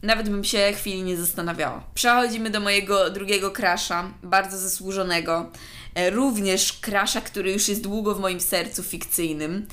Nawet 0.03 0.29
bym 0.29 0.43
się 0.43 0.71
chwili 0.75 1.03
nie 1.03 1.17
zastanawiała. 1.17 1.83
Przechodzimy 1.93 2.49
do 2.49 2.59
mojego 2.59 3.09
drugiego 3.09 3.51
krasza, 3.51 4.11
bardzo 4.23 4.57
zasłużonego. 4.57 5.51
E, 5.95 6.09
również 6.09 6.73
krasza, 6.73 7.21
który 7.21 7.51
już 7.51 7.67
jest 7.67 7.81
długo 7.83 8.15
w 8.15 8.19
moim 8.19 8.39
sercu 8.39 8.83
fikcyjnym. 8.83 9.67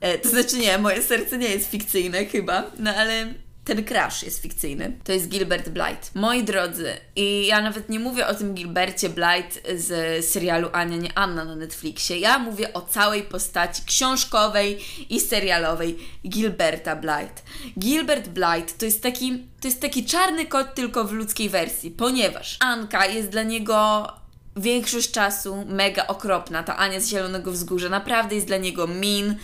E, 0.00 0.18
to 0.18 0.28
znaczy 0.28 0.58
nie, 0.58 0.78
moje 0.78 1.02
serce 1.02 1.38
nie 1.38 1.48
jest 1.48 1.70
fikcyjne 1.70 2.24
chyba, 2.24 2.70
no 2.78 2.94
ale 2.94 3.34
ten 3.68 3.84
crash 3.84 4.22
jest 4.22 4.42
fikcyjny. 4.42 4.92
To 5.04 5.12
jest 5.12 5.28
Gilbert 5.28 5.68
Blight. 5.68 6.14
Moi 6.14 6.44
drodzy, 6.44 6.92
i 7.16 7.46
ja 7.46 7.60
nawet 7.60 7.88
nie 7.88 8.00
mówię 8.00 8.26
o 8.26 8.34
tym 8.34 8.54
Gilbercie 8.54 9.08
Blight 9.08 9.68
z 9.76 10.24
serialu 10.24 10.68
Ania 10.72 10.96
nie 10.96 11.18
Anna 11.18 11.44
na 11.44 11.56
Netflixie. 11.56 12.18
Ja 12.18 12.38
mówię 12.38 12.72
o 12.72 12.80
całej 12.80 13.22
postaci 13.22 13.82
książkowej 13.86 14.78
i 15.10 15.20
serialowej 15.20 15.98
Gilberta 16.28 16.96
Blight. 16.96 17.42
Gilbert 17.78 18.28
Blight 18.28 18.78
to 18.78 18.84
jest 18.84 19.02
taki, 19.02 19.44
to 19.60 19.68
jest 19.68 19.80
taki 19.80 20.04
czarny 20.04 20.46
kot 20.46 20.74
tylko 20.74 21.04
w 21.04 21.12
ludzkiej 21.12 21.48
wersji, 21.48 21.90
ponieważ 21.90 22.56
Anka 22.60 23.06
jest 23.06 23.28
dla 23.28 23.42
niego 23.42 24.08
większość 24.56 25.10
czasu 25.10 25.64
mega 25.66 26.06
okropna. 26.06 26.62
Ta 26.62 26.76
Ania 26.76 27.00
z 27.00 27.08
Zielonego 27.08 27.52
Wzgórza 27.52 27.88
naprawdę 27.88 28.34
jest 28.34 28.46
dla 28.46 28.56
niego 28.56 28.86
min, 28.86 29.36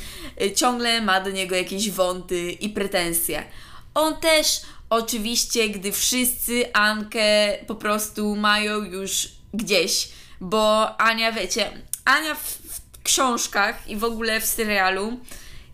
ciągle 0.54 1.00
ma 1.00 1.20
do 1.20 1.30
niego 1.30 1.56
jakieś 1.56 1.90
wąty 1.90 2.52
i 2.52 2.68
pretensje. 2.68 3.44
On 3.94 4.16
też 4.16 4.60
oczywiście, 4.90 5.68
gdy 5.68 5.92
wszyscy 5.92 6.72
Ankę 6.72 7.58
po 7.66 7.74
prostu 7.74 8.36
mają 8.36 8.82
już 8.82 9.28
gdzieś, 9.54 10.08
bo 10.40 10.96
Ania, 11.00 11.32
wiecie, 11.32 11.70
Ania 12.04 12.34
w, 12.34 12.40
w 12.40 13.02
książkach 13.02 13.88
i 13.88 13.96
w 13.96 14.04
ogóle 14.04 14.40
w 14.40 14.44
serialu 14.44 15.20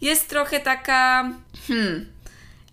jest 0.00 0.28
trochę 0.28 0.60
taka, 0.60 1.30
hmm, 1.68 2.12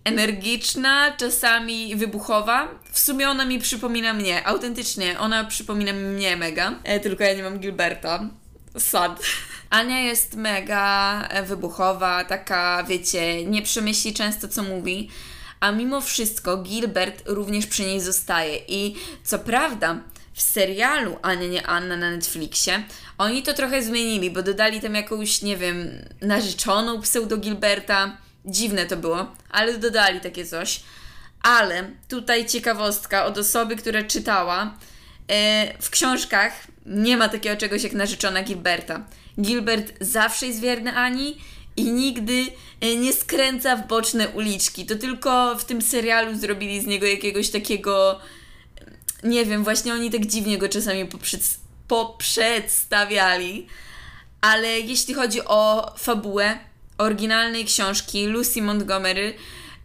energiczna, 0.04 1.12
czasami 1.16 1.96
wybuchowa. 1.96 2.68
W 2.92 2.98
sumie 2.98 3.28
ona 3.28 3.44
mi 3.44 3.58
przypomina 3.58 4.14
mnie, 4.14 4.46
autentycznie, 4.46 5.18
ona 5.18 5.44
przypomina 5.44 5.92
mnie 5.92 6.36
mega, 6.36 6.74
e, 6.84 7.00
tylko 7.00 7.24
ja 7.24 7.34
nie 7.34 7.42
mam 7.42 7.58
Gilberta. 7.58 8.28
Sad. 8.78 9.20
Ania 9.70 10.00
jest 10.00 10.34
mega 10.34 11.28
wybuchowa, 11.46 12.24
taka, 12.24 12.84
wiecie, 12.88 13.44
nie 13.44 13.62
przemyśli 13.62 14.14
często 14.14 14.48
co 14.48 14.62
mówi 14.62 15.10
a 15.60 15.72
mimo 15.72 16.00
wszystko 16.00 16.56
Gilbert 16.56 17.22
również 17.26 17.66
przy 17.66 17.82
niej 17.82 18.00
zostaje. 18.00 18.58
I 18.68 18.94
co 19.24 19.38
prawda, 19.38 20.00
w 20.32 20.42
serialu 20.42 21.16
Ania 21.22 21.48
nie 21.48 21.66
Anna 21.66 21.96
na 21.96 22.10
Netflixie 22.10 22.82
oni 23.18 23.42
to 23.42 23.54
trochę 23.54 23.82
zmienili, 23.82 24.30
bo 24.30 24.42
dodali 24.42 24.80
tam 24.80 24.94
jakąś, 24.94 25.42
nie 25.42 25.56
wiem, 25.56 25.90
narzeczoną 26.20 27.00
pseudo 27.00 27.36
Gilberta. 27.36 28.16
Dziwne 28.44 28.86
to 28.86 28.96
było, 28.96 29.36
ale 29.50 29.78
dodali 29.78 30.20
takie 30.20 30.46
coś. 30.46 30.80
Ale 31.42 31.90
tutaj 32.08 32.46
ciekawostka 32.46 33.24
od 33.24 33.38
osoby, 33.38 33.76
która 33.76 34.02
czytała. 34.02 34.74
E, 35.28 35.82
w 35.82 35.90
książkach 35.90 36.52
nie 36.86 37.16
ma 37.16 37.28
takiego 37.28 37.56
czegoś 37.56 37.82
jak 37.82 37.92
narzeczona 37.92 38.42
Gilberta. 38.42 39.04
Gilbert 39.40 39.92
zawsze 40.00 40.46
jest 40.46 40.60
wierny 40.60 40.96
Ani 40.96 41.36
i 41.78 41.84
nigdy 41.84 42.46
e, 42.80 42.96
nie 42.96 43.12
skręca 43.12 43.76
w 43.76 43.86
boczne 43.86 44.28
uliczki. 44.28 44.86
To 44.86 44.96
tylko 44.96 45.56
w 45.58 45.64
tym 45.64 45.82
serialu 45.82 46.38
zrobili 46.38 46.80
z 46.80 46.86
niego 46.86 47.06
jakiegoś 47.06 47.50
takiego. 47.50 48.20
Nie 49.22 49.44
wiem, 49.44 49.64
właśnie 49.64 49.92
oni 49.92 50.10
tak 50.10 50.26
dziwnie 50.26 50.58
go 50.58 50.68
czasami 50.68 51.06
poprzed, 51.06 51.58
poprzedstawiali. 51.88 53.66
Ale 54.40 54.80
jeśli 54.80 55.14
chodzi 55.14 55.40
o 55.44 55.92
fabułę 55.98 56.58
oryginalnej 56.98 57.64
książki 57.64 58.26
Lucy 58.26 58.62
Montgomery, 58.62 59.34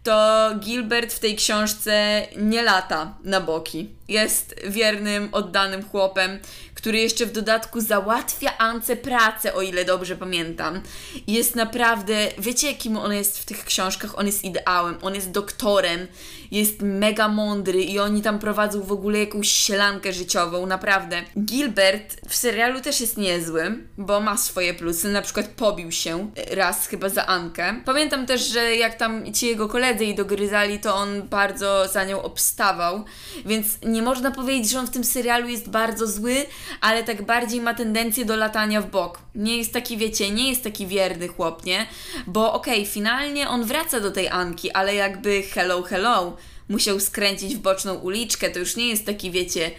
to 0.02 0.50
Gilbert 0.58 1.12
w 1.12 1.18
tej 1.18 1.36
książce 1.36 2.26
nie 2.36 2.62
lata 2.62 3.14
na 3.24 3.40
boki. 3.40 3.90
Jest 4.08 4.54
wiernym, 4.68 5.28
oddanym 5.32 5.88
chłopem, 5.88 6.38
który 6.84 6.98
jeszcze 6.98 7.26
w 7.26 7.32
dodatku 7.32 7.80
załatwia 7.80 8.58
Ance 8.58 8.96
pracę, 8.96 9.54
o 9.54 9.62
ile 9.62 9.84
dobrze 9.84 10.16
pamiętam. 10.16 10.80
Jest 11.26 11.56
naprawdę, 11.56 12.14
wiecie 12.38 12.66
jakim 12.66 12.96
on 12.96 13.12
jest 13.12 13.38
w 13.38 13.44
tych 13.44 13.64
książkach? 13.64 14.18
On 14.18 14.26
jest 14.26 14.44
ideałem, 14.44 14.96
on 15.02 15.14
jest 15.14 15.30
doktorem, 15.30 16.06
jest 16.50 16.82
mega 16.82 17.28
mądry 17.28 17.82
i 17.82 17.98
oni 17.98 18.22
tam 18.22 18.38
prowadzą 18.38 18.82
w 18.82 18.92
ogóle 18.92 19.18
jakąś 19.18 19.48
sielankę 19.48 20.12
życiową, 20.12 20.66
naprawdę. 20.66 21.22
Gilbert 21.44 22.16
w 22.28 22.34
serialu 22.34 22.80
też 22.80 23.00
jest 23.00 23.16
niezły, 23.16 23.78
bo 23.98 24.20
ma 24.20 24.36
swoje 24.36 24.74
plusy, 24.74 25.08
na 25.08 25.22
przykład 25.22 25.48
pobił 25.48 25.92
się 25.92 26.30
raz 26.50 26.86
chyba 26.86 27.08
za 27.08 27.26
Ankę. 27.26 27.74
Pamiętam 27.84 28.26
też, 28.26 28.48
że 28.48 28.76
jak 28.76 28.94
tam 28.94 29.32
ci 29.32 29.46
jego 29.46 29.68
koledzy 29.68 30.04
jej 30.04 30.14
dogryzali, 30.14 30.80
to 30.80 30.94
on 30.94 31.22
bardzo 31.22 31.88
za 31.88 32.04
nią 32.04 32.22
obstawał, 32.22 33.04
więc 33.46 33.66
nie 33.82 34.02
można 34.02 34.30
powiedzieć, 34.30 34.70
że 34.70 34.78
on 34.78 34.86
w 34.86 34.90
tym 34.90 35.04
serialu 35.04 35.48
jest 35.48 35.68
bardzo 35.68 36.06
zły, 36.06 36.46
ale 36.80 37.04
tak 37.04 37.22
bardziej 37.22 37.60
ma 37.60 37.74
tendencję 37.74 38.24
do 38.24 38.36
latania 38.36 38.80
w 38.80 38.90
bok. 38.90 39.18
Nie 39.34 39.58
jest 39.58 39.72
taki, 39.72 39.96
wiecie, 39.96 40.30
nie 40.30 40.48
jest 40.50 40.64
taki 40.64 40.86
wierny 40.86 41.28
chłop, 41.28 41.64
nie? 41.64 41.86
Bo 42.26 42.52
okej, 42.52 42.80
okay, 42.80 42.92
finalnie 42.92 43.48
on 43.48 43.64
wraca 43.64 44.00
do 44.00 44.10
tej 44.10 44.28
Anki, 44.28 44.72
ale 44.72 44.94
jakby 44.94 45.42
hello, 45.42 45.82
hello, 45.82 46.36
musiał 46.68 47.00
skręcić 47.00 47.56
w 47.56 47.58
boczną 47.58 47.94
uliczkę, 47.94 48.50
to 48.50 48.58
już 48.58 48.76
nie 48.76 48.88
jest 48.88 49.06
taki, 49.06 49.30
wiecie, 49.30 49.70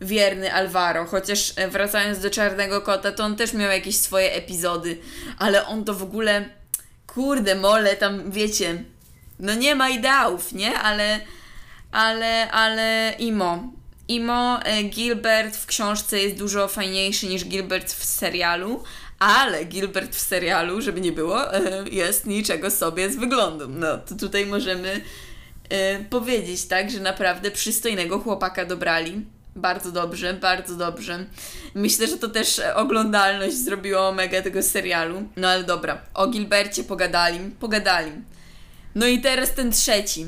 wierny 0.00 0.54
Alvaro, 0.54 1.06
chociaż 1.06 1.52
e, 1.56 1.68
wracając 1.68 2.18
do 2.18 2.30
Czarnego 2.30 2.80
Kota, 2.80 3.12
to 3.12 3.24
on 3.24 3.36
też 3.36 3.52
miał 3.52 3.70
jakieś 3.70 3.96
swoje 3.96 4.32
epizody, 4.32 4.98
ale 5.38 5.66
on 5.66 5.84
to 5.84 5.94
w 5.94 6.02
ogóle, 6.02 6.48
kurde 7.06 7.54
mole, 7.54 7.96
tam 7.96 8.30
wiecie, 8.30 8.84
no 9.38 9.54
nie 9.54 9.74
ma 9.74 9.88
ideałów, 9.88 10.52
nie? 10.52 10.78
Ale, 10.78 11.20
ale, 11.92 12.50
ale 12.50 13.14
Imo, 13.18 13.72
Imo, 14.08 14.62
e, 14.64 14.82
Gilbert 14.82 15.56
w 15.56 15.66
książce 15.66 16.20
jest 16.20 16.36
dużo 16.36 16.68
fajniejszy 16.68 17.26
niż 17.26 17.44
Gilbert 17.44 17.92
w 17.92 18.04
serialu, 18.04 18.82
ale 19.18 19.64
Gilbert 19.64 20.16
w 20.16 20.20
serialu, 20.20 20.80
żeby 20.80 21.00
nie 21.00 21.12
było, 21.12 21.54
e, 21.54 21.84
jest 21.90 22.26
niczego 22.26 22.70
sobie 22.70 23.10
z 23.10 23.16
wyglądu. 23.16 23.68
No, 23.68 23.98
to 23.98 24.14
tutaj 24.14 24.46
możemy 24.46 25.00
e, 25.68 26.04
powiedzieć, 26.04 26.64
tak, 26.64 26.90
że 26.90 27.00
naprawdę 27.00 27.50
przystojnego 27.50 28.18
chłopaka 28.18 28.64
dobrali. 28.64 29.26
Bardzo 29.56 29.92
dobrze, 29.92 30.34
bardzo 30.34 30.76
dobrze. 30.76 31.26
Myślę, 31.74 32.06
że 32.06 32.16
to 32.16 32.28
też 32.28 32.60
oglądalność 32.74 33.56
zrobiło 33.56 34.12
mega 34.12 34.42
tego 34.42 34.62
serialu. 34.62 35.28
No 35.36 35.48
ale 35.48 35.64
dobra, 35.64 36.00
o 36.14 36.26
Gilbercie 36.26 36.84
pogadali, 36.84 37.38
pogadali. 37.60 38.12
No 38.94 39.06
i 39.06 39.20
teraz 39.20 39.54
ten 39.54 39.72
trzeci. 39.72 40.26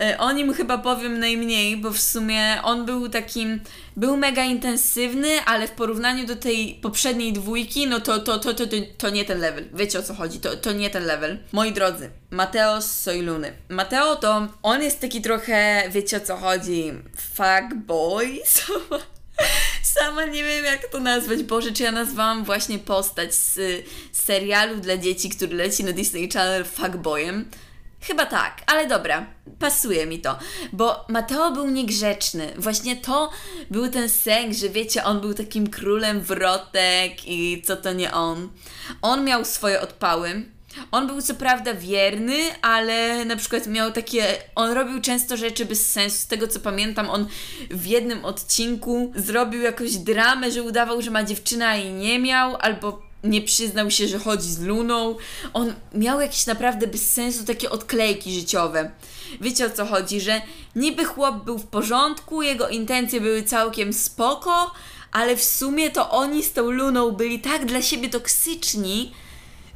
E, 0.00 0.18
o 0.18 0.32
nim 0.32 0.54
chyba 0.54 0.78
powiem 0.78 1.18
najmniej, 1.18 1.76
bo 1.76 1.90
w 1.90 2.00
sumie 2.00 2.62
on 2.62 2.86
był 2.86 3.08
takim, 3.08 3.60
był 3.96 4.16
mega 4.16 4.44
intensywny, 4.44 5.40
ale 5.46 5.68
w 5.68 5.70
porównaniu 5.70 6.26
do 6.26 6.36
tej 6.36 6.78
poprzedniej 6.82 7.32
dwójki, 7.32 7.86
no 7.86 8.00
to, 8.00 8.18
to, 8.18 8.38
to, 8.38 8.54
to, 8.54 8.66
to, 8.66 8.76
to 8.98 9.10
nie 9.10 9.24
ten 9.24 9.40
level. 9.40 9.64
Wiecie 9.74 9.98
o 9.98 10.02
co 10.02 10.14
chodzi, 10.14 10.40
to, 10.40 10.56
to 10.56 10.72
nie 10.72 10.90
ten 10.90 11.04
level. 11.04 11.38
Moi 11.52 11.72
drodzy, 11.72 12.10
Mateo 12.30 12.82
z 12.82 12.90
Sojluny. 12.90 13.52
Mateo 13.68 14.16
to, 14.16 14.48
on 14.62 14.82
jest 14.82 15.00
taki 15.00 15.22
trochę, 15.22 15.82
wiecie 15.90 16.16
o 16.16 16.20
co 16.20 16.36
chodzi, 16.36 16.92
fuck 17.16 17.74
boy? 17.74 18.28
Sama 19.82 20.24
nie 20.24 20.44
wiem, 20.44 20.64
jak 20.64 20.88
to 20.88 21.00
nazwać. 21.00 21.42
Boże, 21.42 21.72
czy 21.72 21.82
ja 21.82 21.92
nazwałam 21.92 22.44
właśnie 22.44 22.78
postać 22.78 23.34
z 23.34 23.58
serialu 24.12 24.76
dla 24.76 24.96
dzieci, 24.96 25.30
który 25.30 25.56
leci 25.56 25.84
na 25.84 25.92
Disney 25.92 26.28
Channel 26.28 26.64
fuckboyem. 26.64 27.50
Chyba 28.00 28.26
tak, 28.26 28.62
ale 28.66 28.86
dobra, 28.86 29.26
pasuje 29.58 30.06
mi 30.06 30.18
to, 30.18 30.38
bo 30.72 31.04
Mateo 31.08 31.50
był 31.50 31.66
niegrzeczny. 31.70 32.52
Właśnie 32.56 32.96
to 32.96 33.30
był 33.70 33.88
ten 33.88 34.08
sęk, 34.08 34.54
że 34.54 34.68
wiecie, 34.68 35.04
on 35.04 35.20
był 35.20 35.34
takim 35.34 35.70
królem 35.70 36.20
wrotek 36.20 37.12
i 37.26 37.62
co 37.62 37.76
to 37.76 37.92
nie 37.92 38.12
on. 38.12 38.48
On 39.02 39.24
miał 39.24 39.44
swoje 39.44 39.80
odpały. 39.80 40.42
On 40.90 41.06
był 41.06 41.22
co 41.22 41.34
prawda 41.34 41.74
wierny, 41.74 42.36
ale 42.62 43.24
na 43.24 43.36
przykład 43.36 43.66
miał 43.66 43.92
takie. 43.92 44.24
On 44.54 44.72
robił 44.72 45.00
często 45.00 45.36
rzeczy 45.36 45.64
bez 45.64 45.90
sensu. 45.92 46.16
Z 46.16 46.26
tego 46.26 46.48
co 46.48 46.60
pamiętam, 46.60 47.10
on 47.10 47.26
w 47.70 47.86
jednym 47.86 48.24
odcinku 48.24 49.12
zrobił 49.14 49.62
jakąś 49.62 49.96
dramę, 49.96 50.50
że 50.50 50.62
udawał, 50.62 51.02
że 51.02 51.10
ma 51.10 51.24
dziewczyna 51.24 51.76
i 51.76 51.92
nie 51.92 52.18
miał, 52.18 52.56
albo 52.60 53.02
nie 53.30 53.42
przyznał 53.42 53.90
się, 53.90 54.08
że 54.08 54.18
chodzi 54.18 54.52
z 54.52 54.60
Luną. 54.60 55.16
On 55.52 55.74
miał 55.94 56.20
jakieś 56.20 56.46
naprawdę 56.46 56.86
bez 56.86 57.10
sensu 57.10 57.44
takie 57.44 57.70
odklejki 57.70 58.34
życiowe. 58.34 58.90
Wiecie 59.40 59.66
o 59.66 59.70
co 59.70 59.86
chodzi, 59.86 60.20
że 60.20 60.42
niby 60.76 61.04
chłop 61.04 61.44
był 61.44 61.58
w 61.58 61.66
porządku, 61.66 62.42
jego 62.42 62.68
intencje 62.68 63.20
były 63.20 63.42
całkiem 63.42 63.92
spoko, 63.92 64.70
ale 65.12 65.36
w 65.36 65.44
sumie 65.44 65.90
to 65.90 66.10
oni 66.10 66.42
z 66.42 66.52
tą 66.52 66.70
Luną 66.70 67.10
byli 67.10 67.38
tak 67.38 67.66
dla 67.66 67.82
siebie 67.82 68.08
toksyczni, 68.08 69.12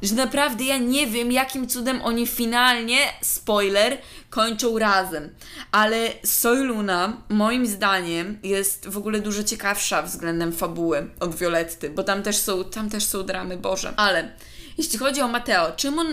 że 0.01 0.15
naprawdę 0.15 0.63
ja 0.63 0.77
nie 0.77 1.07
wiem, 1.07 1.31
jakim 1.31 1.67
cudem 1.67 2.01
oni 2.01 2.27
finalnie, 2.27 2.97
spoiler, 3.21 3.97
kończą 4.29 4.79
razem. 4.79 5.29
Ale 5.71 6.09
Soyluna, 6.23 7.21
moim 7.29 7.67
zdaniem, 7.67 8.39
jest 8.43 8.87
w 8.87 8.97
ogóle 8.97 9.19
dużo 9.19 9.43
ciekawsza 9.43 10.01
względem 10.01 10.53
fabuły 10.53 11.09
od 11.19 11.35
Violetty, 11.35 11.89
bo 11.89 12.03
tam 12.03 12.23
też 12.23 12.37
są, 12.37 12.63
tam 12.63 12.89
też 12.89 13.03
są 13.03 13.23
dramy, 13.23 13.57
Boże. 13.57 13.93
Ale 13.97 14.31
jeśli 14.77 14.99
chodzi 14.99 15.21
o 15.21 15.27
Mateo, 15.27 15.71
czym 15.71 15.99
on. 15.99 16.07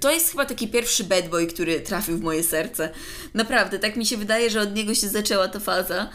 To 0.00 0.10
jest 0.10 0.30
chyba 0.30 0.44
taki 0.44 0.68
pierwszy 0.68 1.04
bad 1.04 1.28
boy, 1.28 1.46
który 1.46 1.80
trafił 1.80 2.18
w 2.18 2.22
moje 2.22 2.42
serce. 2.42 2.90
Naprawdę, 3.34 3.78
tak 3.78 3.96
mi 3.96 4.06
się 4.06 4.16
wydaje, 4.16 4.50
że 4.50 4.60
od 4.60 4.74
niego 4.74 4.94
się 4.94 5.08
zaczęła 5.08 5.48
ta 5.48 5.60
faza 5.60 6.08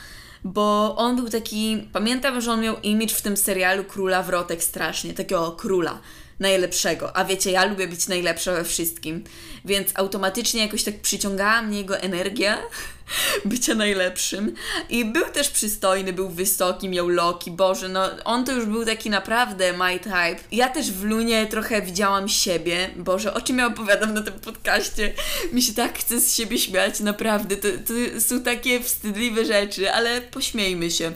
bo 0.48 0.96
on 0.98 1.16
był 1.16 1.30
taki. 1.30 1.88
Pamiętam, 1.94 2.42
że 2.42 2.52
on 2.52 2.62
miał 2.62 2.76
image 2.84 3.16
w 3.16 3.22
tym 3.22 3.38
serialu 3.38 3.84
króla 3.84 4.24
wrotek 4.24 4.64
strasznie, 4.64 5.14
takiego 5.14 5.52
króla 5.52 6.00
najlepszego. 6.40 7.18
A 7.18 7.26
wiecie, 7.26 7.52
ja 7.52 7.66
lubię 7.66 7.88
być 7.88 8.08
najlepsza 8.08 8.54
we 8.54 8.64
wszystkim, 8.64 9.24
więc 9.66 9.90
automatycznie 9.96 10.62
jakoś 10.62 10.84
tak 10.84 11.02
przyciągała 11.02 11.62
mnie 11.62 11.78
jego 11.78 11.98
energia 11.98 12.58
bycia 13.46 13.76
najlepszym. 13.76 14.54
I 14.90 15.06
był 15.06 15.26
też 15.26 15.50
przystojny, 15.50 16.14
był 16.14 16.30
wysoki, 16.30 16.90
miał 16.90 17.10
loki, 17.10 17.52
Boże, 17.52 17.90
no 17.90 18.10
on 18.26 18.46
to 18.46 18.52
już 18.52 18.66
był 18.66 18.86
taki 18.86 19.10
naprawdę 19.10 19.74
my 19.74 20.00
type. 20.00 20.38
Ja 20.52 20.70
też 20.70 20.92
w 20.92 21.04
Lunie 21.04 21.48
trochę 21.48 21.82
widziałam 21.82 22.30
siebie, 22.30 22.90
Boże, 22.96 23.34
o 23.34 23.42
czym 23.42 23.58
ja 23.58 23.68
opowiadam 23.68 24.14
na 24.14 24.22
tym 24.22 24.34
podcaście? 24.34 25.14
Mi 25.54 25.62
się 25.62 25.74
tak 25.74 26.00
chce 26.00 26.20
z 26.20 26.36
siebie 26.36 26.58
śmiać, 26.58 27.00
naprawdę, 27.00 27.58
to, 27.58 27.68
to 27.68 28.22
są 28.22 28.44
takie 28.44 28.80
wstydliwe 28.80 29.46
rzeczy, 29.46 29.92
ale 29.92 30.22
pośmiejmy 30.22 30.92
się. 30.92 31.12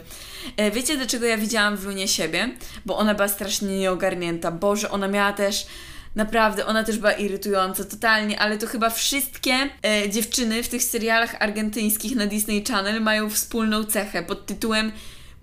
E, 0.56 0.70
wiecie, 0.70 0.96
dlaczego 0.96 1.26
ja 1.26 1.38
widziałam 1.38 1.76
w 1.76 1.84
Lunie 1.84 2.08
siebie? 2.08 2.48
Bo 2.86 2.96
ona 2.96 3.14
była 3.14 3.28
strasznie 3.28 3.78
nieogarnięta. 3.78 4.50
Boże, 4.50 4.90
ona 4.90 5.08
miała 5.08 5.32
też 5.32 5.66
Naprawdę, 6.14 6.66
ona 6.66 6.84
też 6.84 6.98
była 6.98 7.12
irytująca 7.12 7.84
totalnie, 7.84 8.40
ale 8.40 8.58
to 8.58 8.66
chyba 8.66 8.90
wszystkie 8.90 9.54
e, 9.86 10.10
dziewczyny 10.10 10.62
w 10.62 10.68
tych 10.68 10.82
serialach 10.82 11.36
argentyńskich 11.42 12.16
na 12.16 12.26
Disney 12.26 12.64
Channel 12.64 13.00
mają 13.00 13.30
wspólną 13.30 13.84
cechę 13.84 14.22
pod 14.22 14.46
tytułem 14.46 14.92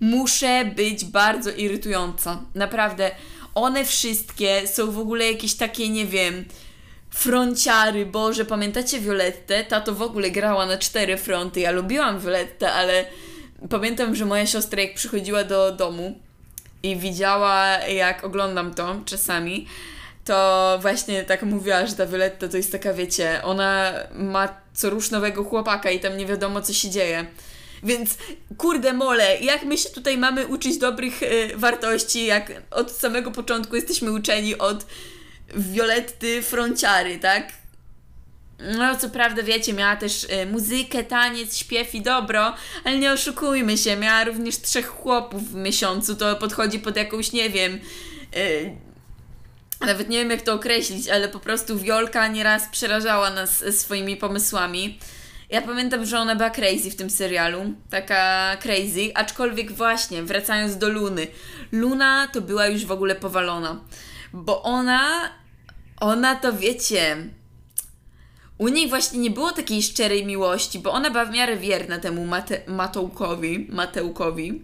Muszę 0.00 0.64
być 0.64 1.04
bardzo 1.04 1.50
irytująca. 1.50 2.42
Naprawdę, 2.54 3.10
one 3.54 3.84
wszystkie 3.84 4.66
są 4.66 4.90
w 4.90 4.98
ogóle 4.98 5.32
jakieś 5.32 5.54
takie, 5.54 5.88
nie 5.88 6.06
wiem, 6.06 6.44
fronciary. 7.10 8.06
Boże, 8.06 8.44
pamiętacie 8.44 9.00
Violettę? 9.00 9.64
Ta 9.64 9.80
to 9.80 9.94
w 9.94 10.02
ogóle 10.02 10.30
grała 10.30 10.66
na 10.66 10.78
cztery 10.78 11.16
fronty. 11.16 11.60
Ja 11.60 11.70
lubiłam 11.70 12.20
Violettę, 12.20 12.72
ale 12.72 13.04
pamiętam, 13.70 14.14
że 14.14 14.24
moja 14.24 14.46
siostra 14.46 14.82
jak 14.82 14.94
przychodziła 14.94 15.44
do 15.44 15.72
domu 15.72 16.18
i 16.82 16.96
widziała 16.96 17.78
jak 17.78 18.24
oglądam 18.24 18.74
to 18.74 19.00
czasami, 19.04 19.66
to 20.24 20.78
właśnie 20.82 21.24
tak 21.24 21.42
mówiła, 21.42 21.86
że 21.86 21.94
ta 21.94 22.06
Violetta 22.06 22.48
to 22.48 22.56
jest 22.56 22.72
taka, 22.72 22.94
wiecie, 22.94 23.40
ona 23.42 23.92
ma 24.14 24.48
co 24.74 24.90
rusz 24.90 25.10
nowego 25.10 25.44
chłopaka 25.44 25.90
i 25.90 26.00
tam 26.00 26.16
nie 26.16 26.26
wiadomo 26.26 26.62
co 26.62 26.72
się 26.72 26.90
dzieje. 26.90 27.26
Więc 27.82 28.18
kurde 28.58 28.92
mole, 28.92 29.38
jak 29.40 29.64
my 29.64 29.78
się 29.78 29.90
tutaj 29.90 30.18
mamy 30.18 30.46
uczyć 30.46 30.78
dobrych 30.78 31.22
y, 31.22 31.50
wartości, 31.54 32.26
jak 32.26 32.52
od 32.70 32.90
samego 32.90 33.30
początku 33.30 33.76
jesteśmy 33.76 34.12
uczeni 34.12 34.58
od 34.58 34.86
Violetty 35.54 36.42
Fronciary, 36.42 37.18
tak? 37.18 37.52
No, 38.58 38.96
co 38.96 39.10
prawda, 39.10 39.42
wiecie, 39.42 39.72
miała 39.72 39.96
też 39.96 40.24
y, 40.24 40.46
muzykę, 40.46 41.04
taniec, 41.04 41.56
śpiew 41.56 41.94
i 41.94 42.02
dobro, 42.02 42.54
ale 42.84 42.98
nie 42.98 43.12
oszukujmy 43.12 43.78
się, 43.78 43.96
miała 43.96 44.24
również 44.24 44.60
trzech 44.60 44.86
chłopów 44.86 45.50
w 45.50 45.54
miesiącu, 45.54 46.16
to 46.16 46.36
podchodzi 46.36 46.78
pod 46.78 46.96
jakąś, 46.96 47.32
nie 47.32 47.50
wiem, 47.50 47.80
y, 48.36 48.76
nawet 49.80 50.08
nie 50.08 50.18
wiem 50.18 50.30
jak 50.30 50.42
to 50.42 50.54
określić, 50.54 51.08
ale 51.08 51.28
po 51.28 51.40
prostu 51.40 51.78
Wiolka 51.78 52.28
nieraz 52.28 52.68
przerażała 52.68 53.30
nas 53.30 53.64
swoimi 53.78 54.16
pomysłami. 54.16 54.98
Ja 55.50 55.62
pamiętam, 55.62 56.06
że 56.06 56.18
ona 56.18 56.36
była 56.36 56.50
crazy 56.50 56.90
w 56.90 56.96
tym 56.96 57.10
serialu, 57.10 57.72
taka 57.90 58.56
crazy, 58.56 59.10
aczkolwiek 59.14 59.72
właśnie, 59.72 60.22
wracając 60.22 60.76
do 60.76 60.88
Luny, 60.88 61.26
Luna 61.72 62.28
to 62.32 62.40
była 62.40 62.66
już 62.66 62.84
w 62.84 62.92
ogóle 62.92 63.14
powalona, 63.14 63.80
bo 64.32 64.62
ona, 64.62 65.30
ona 66.00 66.34
to 66.34 66.52
wiecie 66.52 67.16
u 68.58 68.68
niej 68.68 68.88
właśnie 68.88 69.18
nie 69.18 69.30
było 69.30 69.52
takiej 69.52 69.82
szczerej 69.82 70.26
miłości, 70.26 70.78
bo 70.78 70.92
ona 70.92 71.10
była 71.10 71.24
w 71.24 71.30
miarę 71.30 71.56
wierna 71.56 71.98
temu 71.98 72.26
Mate 72.26 72.60
Mateukowi. 73.68 74.62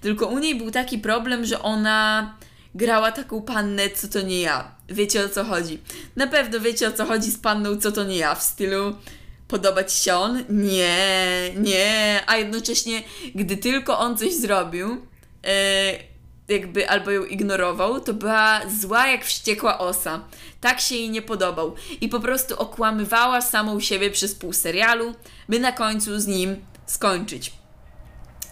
Tylko 0.00 0.26
u 0.26 0.38
niej 0.38 0.54
był 0.54 0.70
taki 0.70 0.98
problem, 0.98 1.44
że 1.44 1.62
ona 1.62 2.34
grała 2.74 3.12
taką 3.12 3.42
pannę, 3.42 3.90
co 3.90 4.08
to 4.08 4.20
nie 4.20 4.40
ja. 4.40 4.74
Wiecie 4.88 5.24
o 5.24 5.28
co 5.28 5.44
chodzi. 5.44 5.78
Na 6.16 6.26
pewno 6.26 6.60
wiecie 6.60 6.88
o 6.88 6.92
co 6.92 7.04
chodzi 7.04 7.30
z 7.30 7.38
panną, 7.38 7.76
co 7.76 7.92
to 7.92 8.04
nie 8.04 8.16
ja. 8.16 8.34
W 8.34 8.42
stylu 8.42 8.94
podobać 9.48 9.92
się 9.92 10.14
on? 10.14 10.44
Nie, 10.48 11.50
nie. 11.56 12.20
A 12.26 12.36
jednocześnie, 12.36 13.02
gdy 13.34 13.56
tylko 13.56 13.98
on 13.98 14.18
coś 14.18 14.34
zrobił, 14.34 14.88
yy, 14.88 16.09
jakby 16.50 16.90
albo 16.90 17.10
ją 17.10 17.24
ignorował, 17.24 18.00
to 18.00 18.14
była 18.14 18.60
zła 18.80 19.06
jak 19.06 19.24
wściekła 19.24 19.78
osa. 19.78 20.24
Tak 20.60 20.80
się 20.80 20.94
jej 20.94 21.10
nie 21.10 21.22
podobał. 21.22 21.74
I 22.00 22.08
po 22.08 22.20
prostu 22.20 22.58
okłamywała 22.58 23.40
samą 23.40 23.80
siebie 23.80 24.10
przez 24.10 24.34
pół 24.34 24.52
serialu, 24.52 25.14
by 25.48 25.60
na 25.60 25.72
końcu 25.72 26.20
z 26.20 26.26
nim 26.26 26.56
skończyć. 26.86 27.52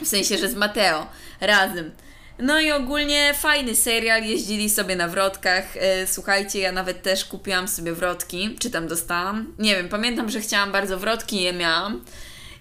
W 0.00 0.06
sensie, 0.06 0.38
że 0.38 0.48
z 0.48 0.54
Mateo. 0.54 1.06
Razem. 1.40 1.90
No 2.38 2.60
i 2.60 2.70
ogólnie 2.70 3.34
fajny 3.34 3.76
serial, 3.76 4.24
jeździli 4.24 4.70
sobie 4.70 4.96
na 4.96 5.08
wrotkach. 5.08 5.76
E, 5.76 6.06
słuchajcie, 6.06 6.58
ja 6.58 6.72
nawet 6.72 7.02
też 7.02 7.24
kupiłam 7.24 7.68
sobie 7.68 7.92
wrotki, 7.92 8.56
czy 8.58 8.70
tam 8.70 8.88
dostałam. 8.88 9.54
Nie 9.58 9.76
wiem, 9.76 9.88
pamiętam, 9.88 10.30
że 10.30 10.40
chciałam 10.40 10.72
bardzo 10.72 10.98
wrotki 10.98 11.36
i 11.36 11.42
je 11.42 11.52
miałam. 11.52 12.04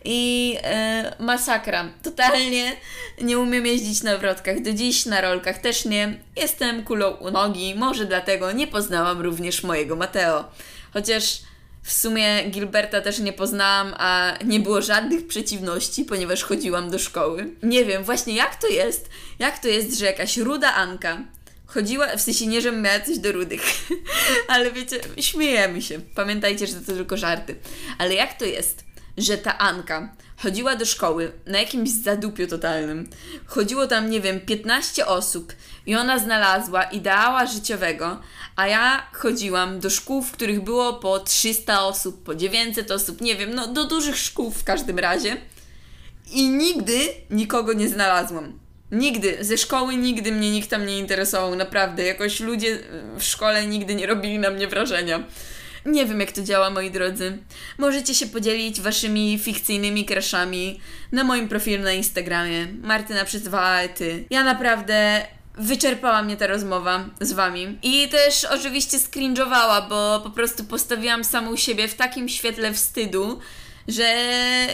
I 0.09 0.57
e, 0.63 1.15
masakra. 1.19 1.89
Totalnie 2.03 2.75
nie 3.21 3.39
umiem 3.39 3.65
jeździć 3.65 4.03
na 4.03 4.17
wrotkach. 4.17 4.61
Do 4.61 4.73
dziś 4.73 5.05
na 5.05 5.21
rolkach 5.21 5.57
też 5.57 5.85
nie. 5.85 6.19
Jestem 6.35 6.83
kulą 6.83 7.11
u 7.11 7.31
nogi, 7.31 7.75
może 7.75 8.05
dlatego 8.05 8.51
nie 8.51 8.67
poznałam 8.67 9.21
również 9.21 9.63
mojego 9.63 9.95
Mateo. 9.95 10.51
Chociaż 10.93 11.39
w 11.83 11.93
sumie 11.93 12.43
Gilberta 12.43 13.01
też 13.01 13.19
nie 13.19 13.33
poznałam, 13.33 13.93
a 13.97 14.33
nie 14.45 14.59
było 14.59 14.81
żadnych 14.81 15.27
przeciwności, 15.27 16.05
ponieważ 16.05 16.43
chodziłam 16.43 16.89
do 16.89 16.99
szkoły. 16.99 17.49
Nie 17.63 17.85
wiem 17.85 18.03
właśnie 18.03 18.35
jak 18.35 18.55
to 18.55 18.67
jest, 18.67 19.09
jak 19.39 19.59
to 19.59 19.67
jest, 19.67 19.99
że 19.99 20.05
jakaś 20.05 20.37
ruda 20.37 20.73
Anka 20.73 21.17
chodziła, 21.65 22.07
w 22.17 22.21
sensie 22.21 22.47
nie, 22.47 22.61
żebym 22.61 22.81
miała 22.81 22.99
coś 22.99 23.17
do 23.17 23.31
rudych, 23.31 23.61
ale 24.47 24.71
wiecie, 24.71 24.99
śmiejemy 25.19 25.81
się. 25.81 25.99
Pamiętajcie, 26.15 26.67
że 26.67 26.73
to 26.73 26.91
tylko 26.91 27.17
żarty. 27.17 27.55
Ale 27.97 28.13
jak 28.13 28.33
to 28.33 28.45
jest, 28.45 28.83
że 29.17 29.37
ta 29.37 29.57
Anka 29.57 30.09
chodziła 30.37 30.75
do 30.75 30.85
szkoły 30.85 31.31
na 31.45 31.59
jakimś 31.59 31.89
zadupiu 31.89 32.47
totalnym. 32.47 33.09
Chodziło 33.45 33.87
tam, 33.87 34.09
nie 34.09 34.21
wiem, 34.21 34.39
15 34.39 35.05
osób 35.05 35.53
i 35.85 35.95
ona 35.95 36.19
znalazła 36.19 36.83
ideała 36.83 37.45
życiowego, 37.45 38.21
a 38.55 38.67
ja 38.67 39.07
chodziłam 39.13 39.79
do 39.79 39.89
szkół, 39.89 40.21
w 40.21 40.31
których 40.31 40.63
było 40.63 40.93
po 40.93 41.19
300 41.19 41.83
osób, 41.83 42.23
po 42.23 42.35
900 42.35 42.91
osób, 42.91 43.21
nie 43.21 43.35
wiem, 43.35 43.55
no 43.55 43.67
do 43.67 43.85
dużych 43.85 44.17
szkół 44.17 44.51
w 44.51 44.63
każdym 44.63 44.99
razie. 44.99 45.37
I 46.31 46.49
nigdy 46.49 46.99
nikogo 47.29 47.73
nie 47.73 47.89
znalazłam. 47.89 48.59
Nigdy, 48.91 49.37
ze 49.41 49.57
szkoły 49.57 49.95
nigdy 49.95 50.31
mnie 50.31 50.51
nikt 50.51 50.69
tam 50.69 50.85
nie 50.85 50.99
interesował, 50.99 51.55
naprawdę. 51.55 52.03
Jakoś 52.03 52.39
ludzie 52.39 52.79
w 53.17 53.23
szkole 53.23 53.67
nigdy 53.67 53.95
nie 53.95 54.07
robili 54.07 54.39
na 54.39 54.49
mnie 54.49 54.67
wrażenia. 54.67 55.23
Nie 55.87 56.05
wiem, 56.05 56.19
jak 56.19 56.31
to 56.31 56.43
działa, 56.43 56.69
moi 56.69 56.91
drodzy. 56.91 57.37
Możecie 57.77 58.15
się 58.15 58.25
podzielić 58.25 58.81
waszymi 58.81 59.39
fikcyjnymi 59.39 60.05
crashami 60.05 60.79
na 61.11 61.23
moim 61.23 61.47
profilu 61.47 61.83
na 61.83 61.93
Instagramie. 61.93 62.67
Martyna 62.81 63.25
przyzwała 63.25 63.87
ty. 63.87 64.25
Ja 64.29 64.43
naprawdę 64.43 65.25
wyczerpała 65.57 66.23
mnie 66.23 66.37
ta 66.37 66.47
rozmowa 66.47 67.05
z 67.21 67.33
wami. 67.33 67.77
I 67.83 68.07
też 68.07 68.45
oczywiście 68.45 68.99
skrinżowała, 68.99 69.81
bo 69.81 70.21
po 70.23 70.29
prostu 70.29 70.63
postawiłam 70.63 71.23
samą 71.23 71.55
siebie 71.55 71.87
w 71.87 71.95
takim 71.95 72.29
świetle 72.29 72.73
wstydu, 72.73 73.39
że 73.87 74.07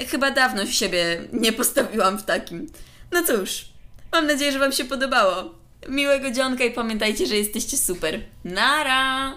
chyba 0.08 0.32
dawno 0.32 0.66
siebie 0.66 1.22
nie 1.34 1.54
postawiłam 1.54 2.18
w 2.18 2.26
takim. 2.26 2.68
No 3.12 3.24
cóż, 3.24 3.66
mam 4.12 4.28
nadzieję, 4.28 4.52
że 4.52 4.60
wam 4.60 4.72
się 4.72 4.86
podobało. 4.86 5.56
Miłego 5.90 6.32
dzionka 6.32 6.64
i 6.64 6.72
pamiętajcie, 6.72 7.28
że 7.28 7.36
jesteście 7.36 7.78
super. 7.78 8.20
Nara! 8.44 9.34